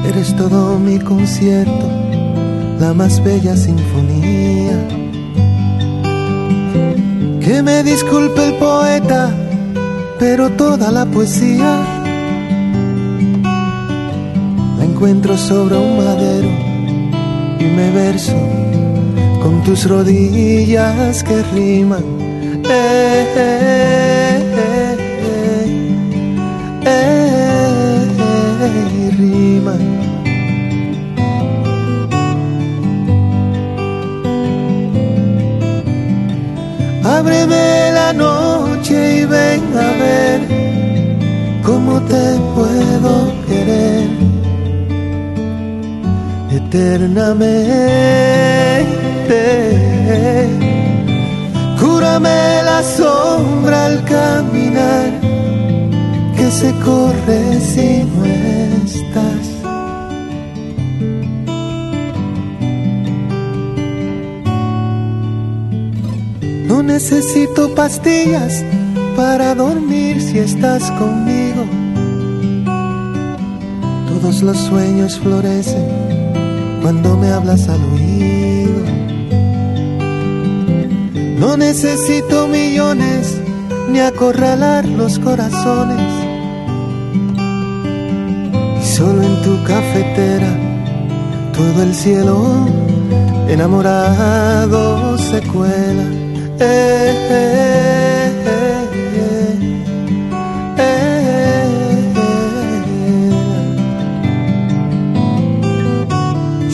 Eres 0.05 0.35
todo 0.35 0.77
mi 0.77 0.99
concierto, 0.99 1.89
la 2.81 2.93
más 2.93 3.23
bella 3.23 3.55
sinfonía. 3.55 4.77
Que 7.39 7.63
me 7.63 7.81
disculpe 7.83 8.45
el 8.49 8.55
poeta, 8.55 9.33
pero 10.19 10.49
toda 10.49 10.91
la 10.91 11.05
poesía 11.05 11.71
la 14.77 14.83
encuentro 14.83 15.37
sobre 15.37 15.77
un 15.77 15.95
madero 15.95 16.49
y 17.57 17.63
me 17.63 17.89
verso 17.91 18.37
con 19.41 19.63
tus 19.63 19.87
rodillas 19.87 21.23
que 21.23 21.41
riman. 21.53 22.03
Eh, 22.69 23.25
eh, 23.37 23.59
eh, 23.61 24.26
eh, 28.75 29.11
riman. 29.17 29.81
Ábreme 37.03 37.91
la 37.93 38.13
noche 38.13 39.21
y 39.21 39.25
ven 39.25 39.63
a 39.75 39.89
ver 40.03 40.39
cómo 41.63 42.01
te 42.01 42.25
puedo 42.55 43.13
querer 43.47 44.07
eternamente. 46.51 47.77
Cúrame 51.79 52.63
la 52.63 52.83
sombra 52.83 53.85
al 53.85 54.03
caminar 54.03 55.09
que 56.37 56.51
se 56.51 56.71
corre 56.85 57.59
si 57.59 58.03
necesito 66.97 67.75
pastillas 67.75 68.65
para 69.15 69.53
dormir 69.53 70.19
si 70.19 70.39
estás 70.39 70.89
conmigo. 70.93 71.63
Todos 74.09 74.41
los 74.41 74.57
sueños 74.57 75.19
florecen 75.19 75.85
cuando 76.81 77.15
me 77.15 77.29
hablas 77.29 77.69
al 77.69 77.83
oído. 77.93 78.83
No 81.39 81.55
necesito 81.55 82.47
millones 82.47 83.39
ni 83.91 83.99
acorralar 83.99 84.83
los 84.87 85.19
corazones. 85.19 86.11
Y 88.81 88.85
solo 88.97 89.21
en 89.21 89.35
tu 89.43 89.63
cafetera 89.65 90.51
todo 91.55 91.83
el 91.83 91.93
cielo 91.93 92.65
enamorado 93.47 95.15
se 95.19 95.43
cuela. 95.43 96.26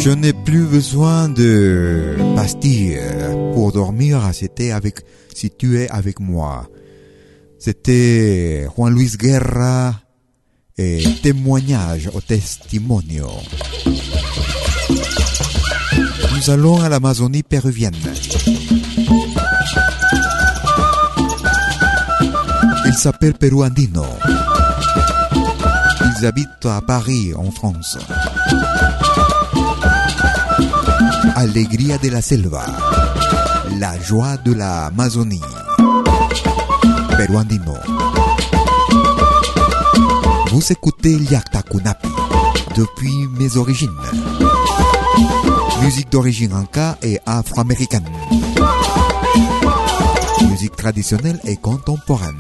Je 0.04 0.10
n'ai 0.10 0.34
plus 0.34 0.66
besoin 0.66 1.30
de 1.30 2.16
pastilles 2.36 3.00
pour 3.54 3.72
dormir. 3.72 4.22
C'était 4.34 4.72
avec, 4.72 5.02
si 5.34 5.50
tu 5.50 5.80
es 5.80 5.90
avec 5.90 6.20
moi. 6.20 6.70
C'était 7.60 8.68
Juan 8.76 8.94
Luis 8.94 9.16
Guerra 9.18 9.96
et 10.78 11.04
témoignage 11.22 12.10
au 12.14 12.20
testimonio. 12.20 13.30
Nous 16.36 16.50
allons 16.50 16.82
à 16.82 16.90
l'Amazonie 16.90 17.44
péruvienne. 17.44 17.96
Il 22.96 23.00
s'appelle 23.00 23.34
Perú 23.34 23.64
Andino. 23.64 24.06
Ils 26.20 26.26
habitent 26.28 26.68
à 26.68 26.80
Paris, 26.80 27.34
en 27.36 27.50
France. 27.50 27.98
Alegría 31.36 31.98
de 31.98 32.10
la 32.10 32.22
selva. 32.22 32.64
La 33.80 34.00
joie 34.00 34.38
de 34.38 34.54
la 34.54 34.86
Amazonie. 34.86 35.42
Perú 37.18 37.38
Andino. 37.38 37.74
Vous 40.52 40.72
écoutez 40.72 41.18
Kunapi 41.72 42.10
depuis 42.76 43.28
mes 43.40 43.58
origines. 43.58 43.90
Musique 45.82 46.12
d'origine 46.12 46.54
inca 46.54 46.96
et 47.02 47.20
afro-américaine. 47.26 48.08
Musique 50.48 50.76
traditionnelle 50.76 51.40
et 51.44 51.58
contemporaine. 51.58 52.38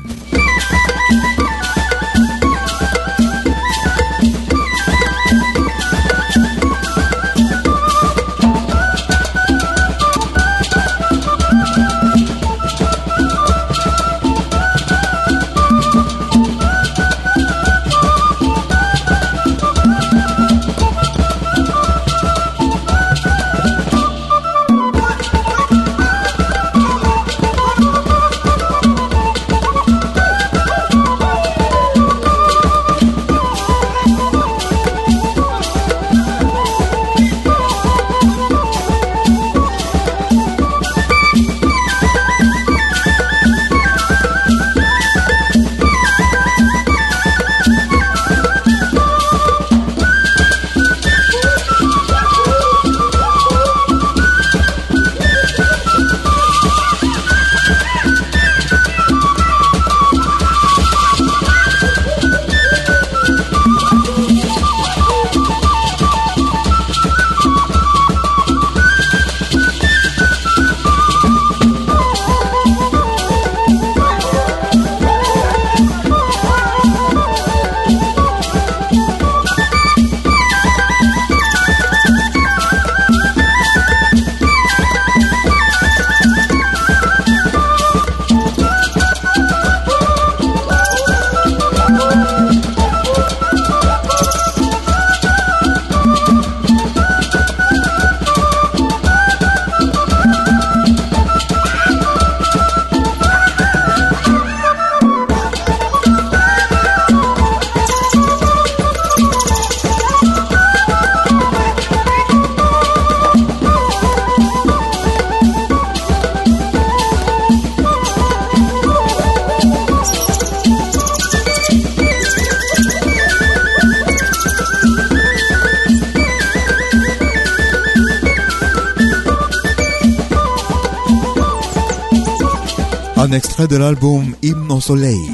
Extrait 133.53 133.67
de 133.67 133.77
l'album 133.77 134.35
Hymne 134.41 134.71
au 134.71 134.81
soleil, 134.81 135.29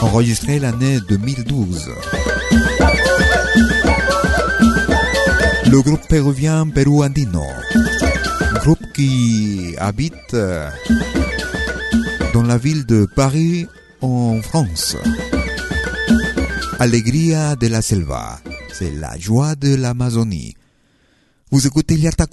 enregistré 0.00 0.60
l'année 0.60 1.00
2012. 1.08 1.90
Le 5.68 5.82
groupe 5.82 6.06
péruvien 6.06 6.68
Perú 6.68 7.02
Andino, 7.02 7.42
groupe 8.62 8.78
qui 8.94 9.74
habite 9.76 10.36
dans 12.32 12.44
la 12.44 12.58
ville 12.58 12.86
de 12.86 13.08
Paris 13.16 13.66
en 14.00 14.40
France. 14.40 14.96
Alegría 16.78 17.56
de 17.56 17.66
la 17.66 17.82
selva, 17.82 18.38
c'est 18.72 18.92
la 18.92 19.18
joie 19.18 19.56
de 19.56 19.74
l'Amazonie. 19.74 20.54
Vous 21.50 21.66
écoutez 21.66 21.96
Liarta 21.96 22.26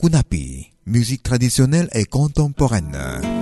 musique 0.85 1.23
traditionnelle 1.23 1.89
et 1.93 2.05
contemporaine. 2.05 3.38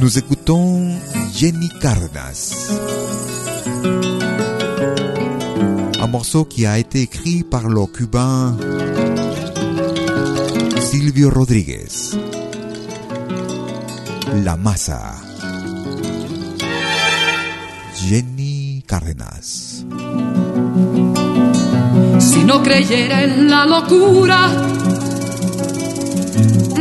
Nous 0.00 0.18
écoutons 0.18 0.88
Jenny 1.34 1.68
Cardas. 1.80 2.54
Un 6.00 6.06
morceau 6.06 6.44
qui 6.44 6.66
a 6.66 6.78
été 6.78 7.02
écrit 7.02 7.42
par 7.42 7.68
le 7.68 7.86
cubain 7.86 8.56
Silvio 10.78 11.30
Rodríguez. 11.30 12.16
La 14.44 14.56
masa. 14.56 15.14
Jenny 17.96 18.84
Cárdenas. 18.86 19.84
Si 22.18 22.44
no 22.44 22.62
creyera 22.62 23.24
en 23.24 23.48
la 23.48 23.66
locura 23.66 24.50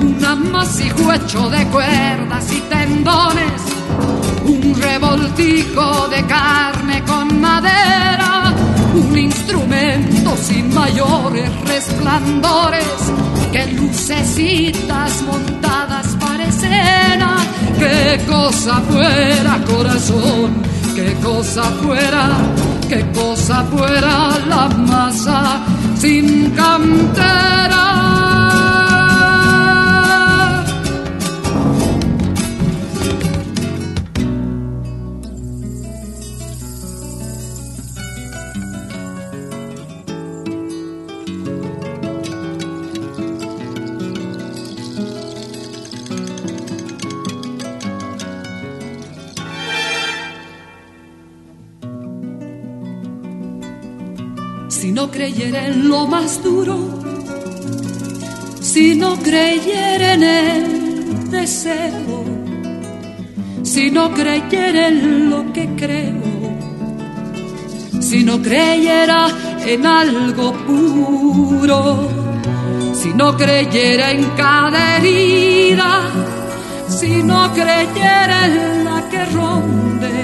un 0.00 0.24
amasijo 0.24 1.12
hecho 1.12 1.48
de 1.50 1.66
cuerdas 1.66 2.52
y 2.52 2.60
tendones, 2.62 3.62
un 4.44 4.80
revoltijo 4.80 6.08
de 6.08 6.24
carne 6.26 7.02
con 7.04 7.40
madera, 7.40 8.54
un 8.94 9.18
instrumento 9.18 10.36
sin 10.36 10.72
mayores 10.74 11.50
resplandores, 11.66 12.86
que 13.52 13.66
lucecitas 13.72 15.22
montadas 15.22 16.06
para 16.20 16.44
escena, 16.44 17.36
qué 17.78 18.20
cosa 18.26 18.80
fuera 18.88 19.58
corazón, 19.66 20.62
qué 20.94 21.14
cosa 21.22 21.62
fuera, 21.82 22.30
qué 22.88 23.04
cosa 23.12 23.64
fuera 23.64 24.38
la 24.48 24.68
masa 24.68 25.60
sin 25.98 26.50
cantera. 26.50 27.57
Lo 55.88 56.06
más 56.06 56.42
duro, 56.42 56.76
si 58.60 58.94
no 58.94 59.16
creyera 59.16 60.14
en 60.14 60.22
el 60.22 61.30
deseo, 61.30 62.24
si 63.62 63.90
no 63.90 64.12
creyera 64.12 64.88
en 64.88 65.30
lo 65.30 65.50
que 65.52 65.66
creo, 65.76 66.22
si 68.00 68.22
no 68.22 68.40
creyera 68.42 69.28
en 69.66 69.86
algo 69.86 70.52
puro, 70.66 72.08
si 72.92 73.14
no 73.14 73.34
creyera 73.36 74.10
en 74.10 74.24
cada 74.36 74.98
herida, 74.98 76.02
si 76.88 77.22
no 77.22 77.50
creyera 77.54 78.46
en 78.46 78.84
la 78.84 79.08
que 79.10 79.24
ronde, 79.24 80.16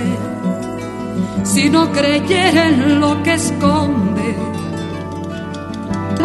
si 1.42 1.70
no 1.70 1.90
creyera 1.90 2.68
en 2.68 3.00
lo 3.00 3.22
que 3.22 3.34
esconde 3.34 4.13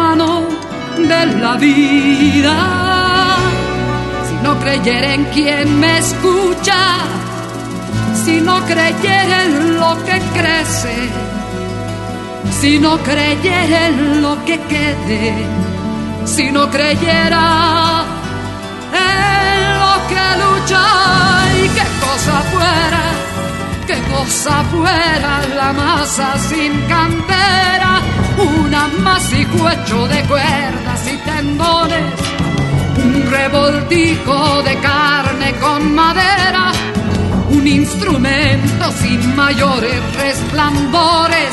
de 0.00 1.26
la 1.40 1.56
vida. 1.56 2.56
Si 4.26 4.34
no 4.42 4.58
creyera 4.58 5.14
en 5.14 5.24
quien 5.26 5.78
me 5.78 5.98
escucha, 5.98 6.80
si 8.24 8.40
no 8.40 8.60
creyera 8.64 9.44
en 9.44 9.76
lo 9.78 9.92
que 10.06 10.18
crece, 10.36 10.96
si 12.60 12.78
no 12.78 12.96
creyera 12.98 13.88
en 13.88 14.22
lo 14.22 14.42
que 14.46 14.58
quede, 14.72 15.34
si 16.24 16.50
no 16.50 16.70
creyera 16.70 18.04
en 18.92 19.78
lo 19.82 19.94
que 20.10 20.24
lucha 20.42 20.84
y 21.62 21.68
qué 21.76 21.86
cosa 22.06 22.36
fuera, 22.52 23.02
qué 23.86 23.98
cosa 24.14 24.64
fuera 24.72 25.32
la 25.56 25.72
masa 25.72 26.38
sin 26.38 26.72
cantera 26.88 27.99
un 28.40 28.74
amasijo 28.74 29.70
hecho 29.70 30.08
de 30.08 30.22
cuerdas 30.24 31.12
y 31.12 31.16
tendones, 31.18 32.14
un 32.96 33.30
revoltijo 33.30 34.62
de 34.62 34.76
carne 34.78 35.54
con 35.60 35.94
madera, 35.94 36.72
un 37.50 37.66
instrumento 37.66 38.92
sin 39.00 39.36
mayores 39.36 40.14
resplandores, 40.16 41.50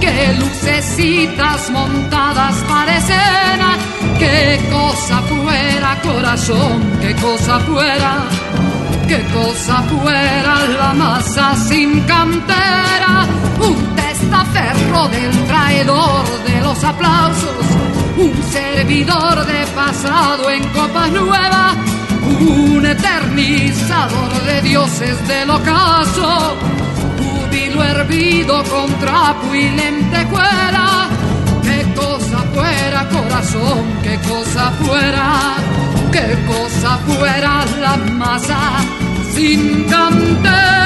que 0.00 0.34
lucecitas 0.38 1.70
montadas 1.70 2.54
para 2.68 2.96
escena, 2.96 3.76
qué 4.18 4.60
cosa 4.70 5.20
fuera 5.22 6.00
corazón, 6.02 6.98
qué 7.00 7.14
cosa 7.16 7.58
fuera. 7.60 8.24
Qué 9.08 9.22
cosa 9.32 9.82
fuera 9.82 10.66
la 10.80 10.92
masa 10.92 11.54
sin 11.54 12.00
cantera, 12.00 13.24
del 15.04 15.44
traidor 15.46 16.24
de 16.46 16.60
los 16.62 16.82
aplausos, 16.82 17.66
un 18.16 18.32
servidor 18.50 19.44
de 19.44 19.66
pasado 19.74 20.50
en 20.50 20.66
copa 20.68 21.06
nueva, 21.08 21.74
un 22.40 22.84
eternizador 22.84 24.32
de 24.46 24.62
dioses 24.62 25.28
del 25.28 25.50
ocaso, 25.50 26.56
júbilo 27.18 27.84
hervido 27.84 28.64
con 28.64 28.90
trapo 28.98 29.54
y 29.54 29.68
lentejuela. 29.68 31.08
Qué 31.62 31.84
cosa 31.94 32.38
fuera 32.54 33.08
corazón, 33.10 33.84
qué 34.02 34.18
cosa 34.26 34.72
fuera, 34.80 35.56
qué 36.10 36.38
cosa 36.46 36.98
fuera 37.06 37.64
la 37.82 37.96
masa 37.98 38.58
sin 39.34 39.84
cantera. 39.84 40.85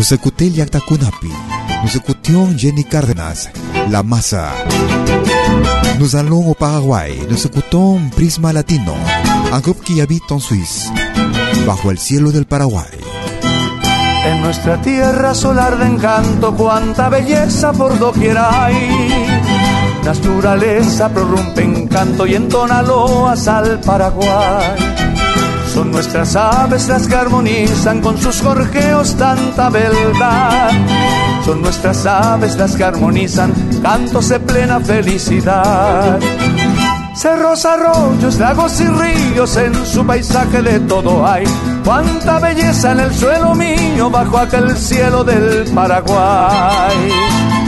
Vous 0.00 0.14
écoutez 0.14 0.48
Liakta 0.48 0.80
Kunapi. 0.80 1.28
Nous 1.82 1.94
écoutions 1.94 2.56
Jenny 2.56 2.84
Cárdenas, 2.84 3.50
La 3.90 4.02
Masa. 4.02 4.48
Nous 5.98 6.16
allons 6.16 6.54
Paraguay. 6.54 7.18
Nous 7.28 7.46
écoutons 7.46 8.00
Prisma 8.16 8.50
Latino, 8.54 8.94
un 9.52 9.60
habite 10.00 10.32
en 10.32 10.40
Suisse, 10.40 10.90
bajo 11.66 11.90
el 11.90 11.98
cielo 11.98 12.32
del 12.32 12.46
Paraguay. 12.46 12.88
En 14.24 14.40
nuestra 14.40 14.80
tierra 14.80 15.34
solar 15.34 15.76
de 15.78 15.84
encanto, 15.84 16.54
cuánta 16.56 17.10
belleza 17.10 17.70
por 17.74 17.98
doquier 17.98 18.38
hay. 18.38 18.88
Naturaleza 20.02 21.10
prorrumpe 21.10 21.62
en 21.62 21.86
canto 21.88 22.26
y 22.26 22.36
entona 22.36 22.80
loas 22.80 23.46
al 23.46 23.78
Paraguay. 23.80 25.09
Son 25.72 25.92
nuestras 25.92 26.34
aves 26.34 26.88
las 26.88 27.06
que 27.06 27.14
armonizan 27.14 28.00
con 28.00 28.18
sus 28.18 28.42
gorjeos 28.42 29.14
tanta 29.14 29.70
beldad. 29.70 30.70
Son 31.44 31.62
nuestras 31.62 32.04
aves 32.06 32.56
las 32.56 32.74
que 32.74 32.82
armonizan 32.82 33.52
cantos 33.80 34.30
de 34.30 34.40
plena 34.40 34.80
felicidad. 34.80 36.18
Cerros, 37.14 37.64
arroyos, 37.64 38.38
lagos 38.38 38.80
y 38.80 38.86
ríos, 38.86 39.56
en 39.56 39.74
su 39.86 40.04
paisaje 40.04 40.60
de 40.60 40.80
todo 40.80 41.24
hay. 41.24 41.44
Cuánta 41.84 42.40
belleza 42.40 42.92
en 42.92 43.00
el 43.00 43.14
suelo 43.14 43.54
mío 43.54 44.10
bajo 44.10 44.38
aquel 44.38 44.76
cielo 44.76 45.22
del 45.22 45.70
Paraguay. 45.72 47.59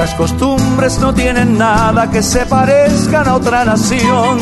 Nuestras 0.00 0.30
costumbres 0.30 0.98
no 0.98 1.12
tienen 1.12 1.58
nada 1.58 2.10
que 2.10 2.22
se 2.22 2.46
parezcan 2.46 3.28
a 3.28 3.34
otra 3.34 3.66
nación. 3.66 4.38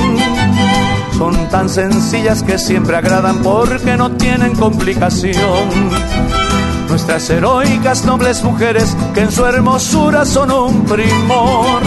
Son 1.19 1.35
tan 1.49 1.69
sencillas 1.69 2.45
que 2.45 2.61
siempre 2.61 2.97
agradan 2.97 3.39
porque 3.39 3.97
no 3.97 4.13
tienen 4.13 4.55
complicación. 4.55 5.69
nuestras 6.89 7.29
heroicas 7.31 8.05
nobles 8.05 8.45
mujeres 8.45 8.97
que 9.13 9.23
en 9.23 9.33
su 9.33 9.45
hermosura 9.47 10.25
son 10.25 10.53
un 10.53 10.85
primor. 10.85 11.83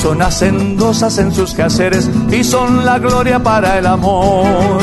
Son 0.00 0.22
hacendosas 0.22 1.18
en 1.18 1.34
sus 1.34 1.54
quehaceres 1.54 2.08
y 2.30 2.44
son 2.44 2.86
la 2.86 3.00
gloria 3.00 3.42
para 3.42 3.80
el 3.80 3.86
amor. 3.88 4.80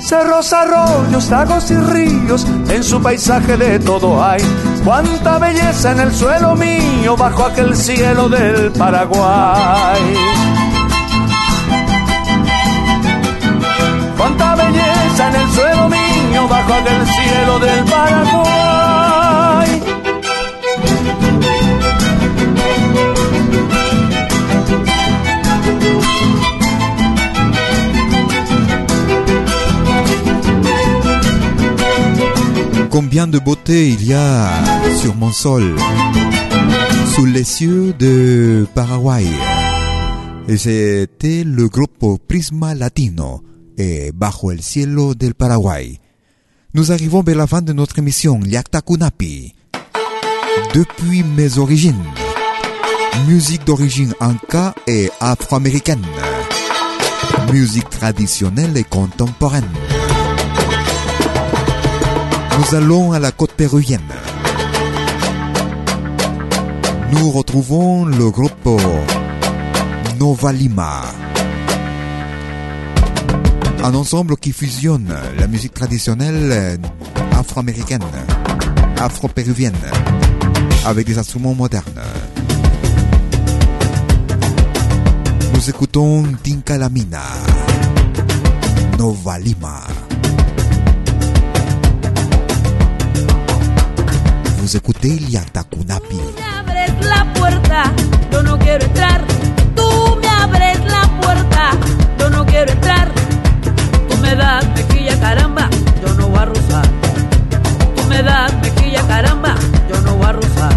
Cerros, 0.00 0.54
arroyos, 0.54 1.28
lagos 1.28 1.70
y 1.70 1.76
ríos, 1.76 2.46
en 2.70 2.82
su 2.82 3.02
paisaje 3.02 3.58
de 3.58 3.78
todo 3.78 4.24
hay. 4.24 4.40
Cuánta 4.86 5.40
belleza 5.40 5.90
en 5.90 5.98
el 5.98 6.14
suelo 6.14 6.54
mío, 6.54 7.16
bajo 7.16 7.46
aquel 7.46 7.74
cielo 7.74 8.28
del 8.28 8.70
Paraguay. 8.70 10.14
Cuánta 14.16 14.54
belleza 14.54 15.28
en 15.28 15.34
el 15.34 15.50
suelo 15.50 15.88
mío, 15.88 16.48
bajo 16.48 16.72
aquel 16.72 17.04
cielo 17.04 17.58
del 17.58 17.84
Paraguay. 17.84 18.56
Combien 32.88 33.30
de 33.30 33.40
beauté 33.40 33.88
il 33.88 34.02
y 34.04 34.12
a 34.14 34.75
sur 34.96 35.14
mon 35.14 35.30
sol, 35.32 35.74
sous 37.14 37.26
les 37.26 37.44
cieux 37.44 37.92
de 37.98 38.66
Paraguay. 38.74 39.26
Et 40.48 40.56
c'était 40.56 41.44
le 41.44 41.68
groupe 41.68 42.20
Prisma 42.26 42.74
Latino 42.74 43.42
et 43.76 44.10
Bajo 44.12 44.50
el 44.50 44.62
cielo 44.62 45.14
del 45.14 45.34
Paraguay. 45.34 45.98
Nous 46.74 46.92
arrivons 46.92 47.22
vers 47.22 47.36
la 47.36 47.46
fin 47.46 47.62
de 47.62 47.72
notre 47.72 47.98
émission 47.98 48.40
Liakta 48.40 48.80
Kunapi. 48.80 49.54
Depuis 50.74 51.22
mes 51.22 51.58
origines, 51.58 52.04
musique 53.28 53.64
d'origine 53.64 54.14
anka 54.20 54.74
et 54.86 55.10
afro-américaine, 55.20 56.06
musique 57.52 57.90
traditionnelle 57.90 58.76
et 58.76 58.84
contemporaine. 58.84 59.64
Nous 62.58 62.74
allons 62.74 63.12
à 63.12 63.18
la 63.18 63.32
côte 63.32 63.52
péruvienne. 63.52 64.00
Nous 67.12 67.30
retrouvons 67.30 68.04
le 68.04 68.30
groupe 68.30 68.68
Nova 70.18 70.52
Lima. 70.52 71.02
Un 73.84 73.94
ensemble 73.94 74.36
qui 74.36 74.52
fusionne 74.52 75.14
la 75.38 75.46
musique 75.46 75.74
traditionnelle 75.74 76.80
afro-américaine, 77.32 78.02
afro-péruvienne, 78.98 79.76
avec 80.84 81.06
des 81.06 81.18
instruments 81.18 81.54
modernes. 81.54 82.02
Nous 85.54 85.70
écoutons 85.70 86.24
Tinka 86.42 86.76
Lamina, 86.78 87.22
Nova 88.98 89.38
Lima. 89.38 89.82
Vous 94.58 94.76
écoutez 94.76 95.10
Liata 95.10 95.62
Kunapi. 95.62 96.55
Abres 96.86 97.06
la 97.06 97.32
puerta, 97.34 97.92
yo 98.30 98.42
no 98.42 98.58
quiero 98.58 98.84
entrar. 98.84 99.24
Tú 99.74 100.18
me 100.20 100.28
abres 100.28 100.78
la 100.84 101.02
puerta, 101.20 101.70
yo 102.18 102.30
no 102.30 102.46
quiero 102.46 102.72
entrar. 102.72 103.08
Tú 104.08 104.16
me 104.18 104.34
das 104.34 104.66
mejilla 104.74 105.18
caramba, 105.20 105.68
yo 106.02 106.14
no 106.14 106.28
voy 106.28 106.38
a 106.38 106.44
rozar. 106.44 106.86
Tú 107.96 108.02
me 108.08 108.22
das 108.22 108.52
mejilla 108.62 109.02
caramba, 109.06 109.54
yo 109.88 110.00
no 110.02 110.16
voy 110.16 110.26
a 110.26 110.32
rozar. 110.32 110.72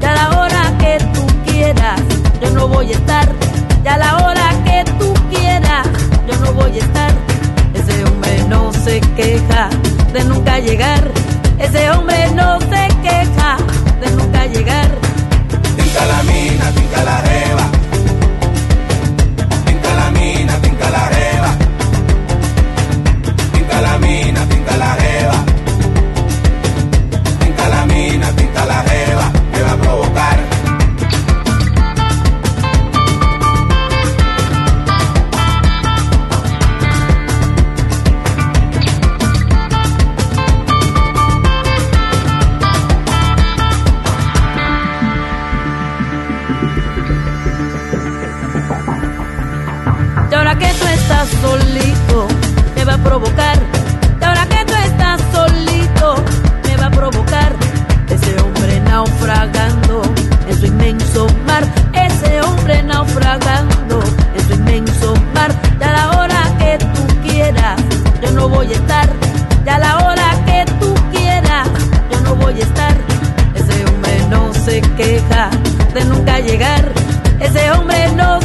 Ya 0.00 0.14
la 0.14 0.38
hora 0.38 0.78
que 0.78 0.98
tú 1.14 1.26
quieras, 1.50 2.00
yo 2.40 2.50
no 2.50 2.68
voy 2.68 2.92
a 2.92 2.96
estar. 2.96 3.28
Ya 3.84 3.96
la 3.96 4.16
hora 4.18 4.50
que 4.64 4.84
tú 4.98 5.14
quieras, 5.30 5.86
yo 6.28 6.38
no 6.38 6.52
voy 6.52 6.72
a 6.78 6.78
estar. 6.78 7.12
Ese 7.74 8.04
hombre 8.04 8.44
no 8.48 8.72
se 8.72 9.00
queja 9.16 9.68
de 10.12 10.24
nunca 10.24 10.58
llegar. 10.58 11.10
Ese 11.58 11.90
hombre 11.90 12.30
no 12.34 12.58
se 12.60 12.88
queja 13.02 13.56
de 14.00 14.10
nunca 14.16 14.46
llegar. 14.46 15.09
La 16.06 16.22
mina, 16.22 16.72
tinca 16.72 17.04
la 17.04 17.22
jeva. 17.22 17.79
Llegar. 76.50 76.92
Ese 77.38 77.70
hombre 77.70 78.10
no 78.16 78.39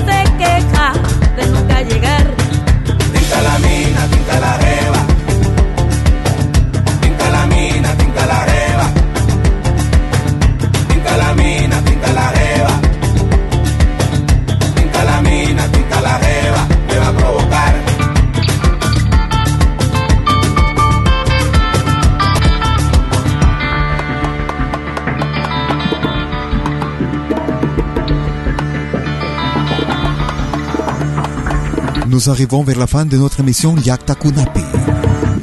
Nous 32.26 32.32
arrivons 32.32 32.64
vers 32.64 32.80
la 32.80 32.88
fin 32.88 33.06
de 33.06 33.18
notre 33.20 33.42
émission 33.42 33.76
Yakta 33.78 34.16
Kunapi. 34.16 34.64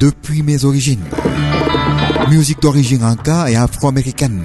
Depuis 0.01 0.43
mes 0.43 0.65
origines. 0.65 1.05
Musique 2.29 2.61
d'origine 2.61 3.05
anka 3.05 3.49
et 3.49 3.55
afro-américaine. 3.55 4.43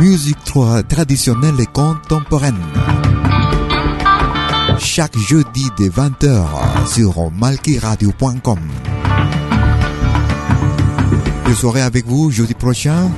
Musique 0.00 0.38
tra- 0.44 0.82
traditionnelle 0.82 1.60
et 1.60 1.66
contemporaine. 1.66 2.58
Chaque 4.80 5.16
jeudi 5.16 5.68
dès 5.78 5.90
20h 5.90 6.42
sur 6.92 7.30
malkiradio.com. 7.30 8.58
Je 11.46 11.54
serai 11.54 11.82
avec 11.82 12.04
vous 12.04 12.32
jeudi 12.32 12.54
prochain 12.54 13.08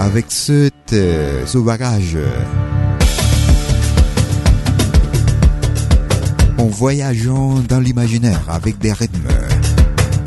avec 0.00 0.26
euh, 0.50 1.46
ce 1.46 1.58
bagage. 1.58 2.18
En 6.78 6.86
voyageant 6.86 7.54
dans 7.68 7.80
l'imaginaire 7.80 8.40
avec 8.48 8.78
des 8.78 8.92
rythmes 8.92 9.26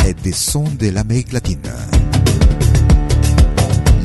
et 0.06 0.14
des 0.14 0.34
sons 0.34 0.68
de 0.78 0.90
l'Amérique 0.90 1.32
latine. 1.32 1.62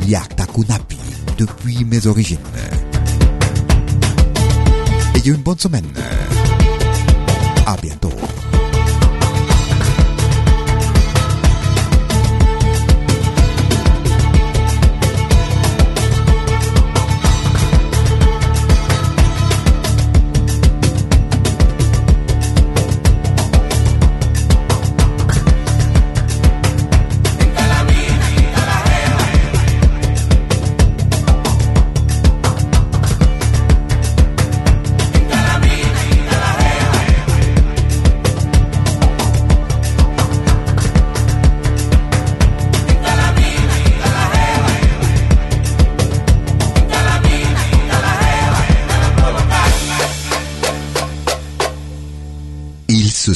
Yakta 0.07 0.45
Kunapi, 0.45 0.97
depuis 1.37 1.83
mes 1.83 2.07
origines. 2.07 2.37
Ayez 5.15 5.31
une 5.31 5.41
bonne 5.41 5.59
semaine. 5.59 5.91
À 7.65 7.75
bientôt. 7.81 8.13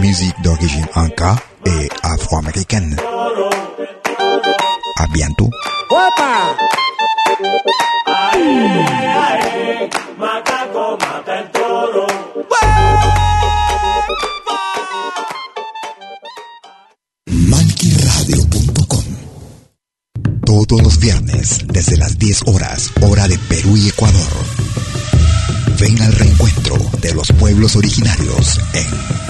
Musique 0.00 0.40
d'origine 0.42 0.86
inca 0.94 1.36
et 1.66 1.88
afro-américaine. 2.02 2.96
À 4.96 5.06
bientôt. 5.12 5.50
Todos 20.46 20.82
los 20.82 20.98
viernes, 20.98 21.58
desde 21.66 21.96
las 21.98 22.18
10 22.18 22.42
horas, 22.46 22.90
hora 23.02 23.28
de 23.28 23.38
Perú 23.38 23.76
y 23.76 23.88
Ecuador. 23.88 24.30
Ven 25.78 26.00
al 26.02 26.12
reencuentro 26.12 26.76
de 27.00 27.14
los 27.14 27.32
pueblos 27.32 27.76
originarios 27.76 28.60
en 28.74 29.29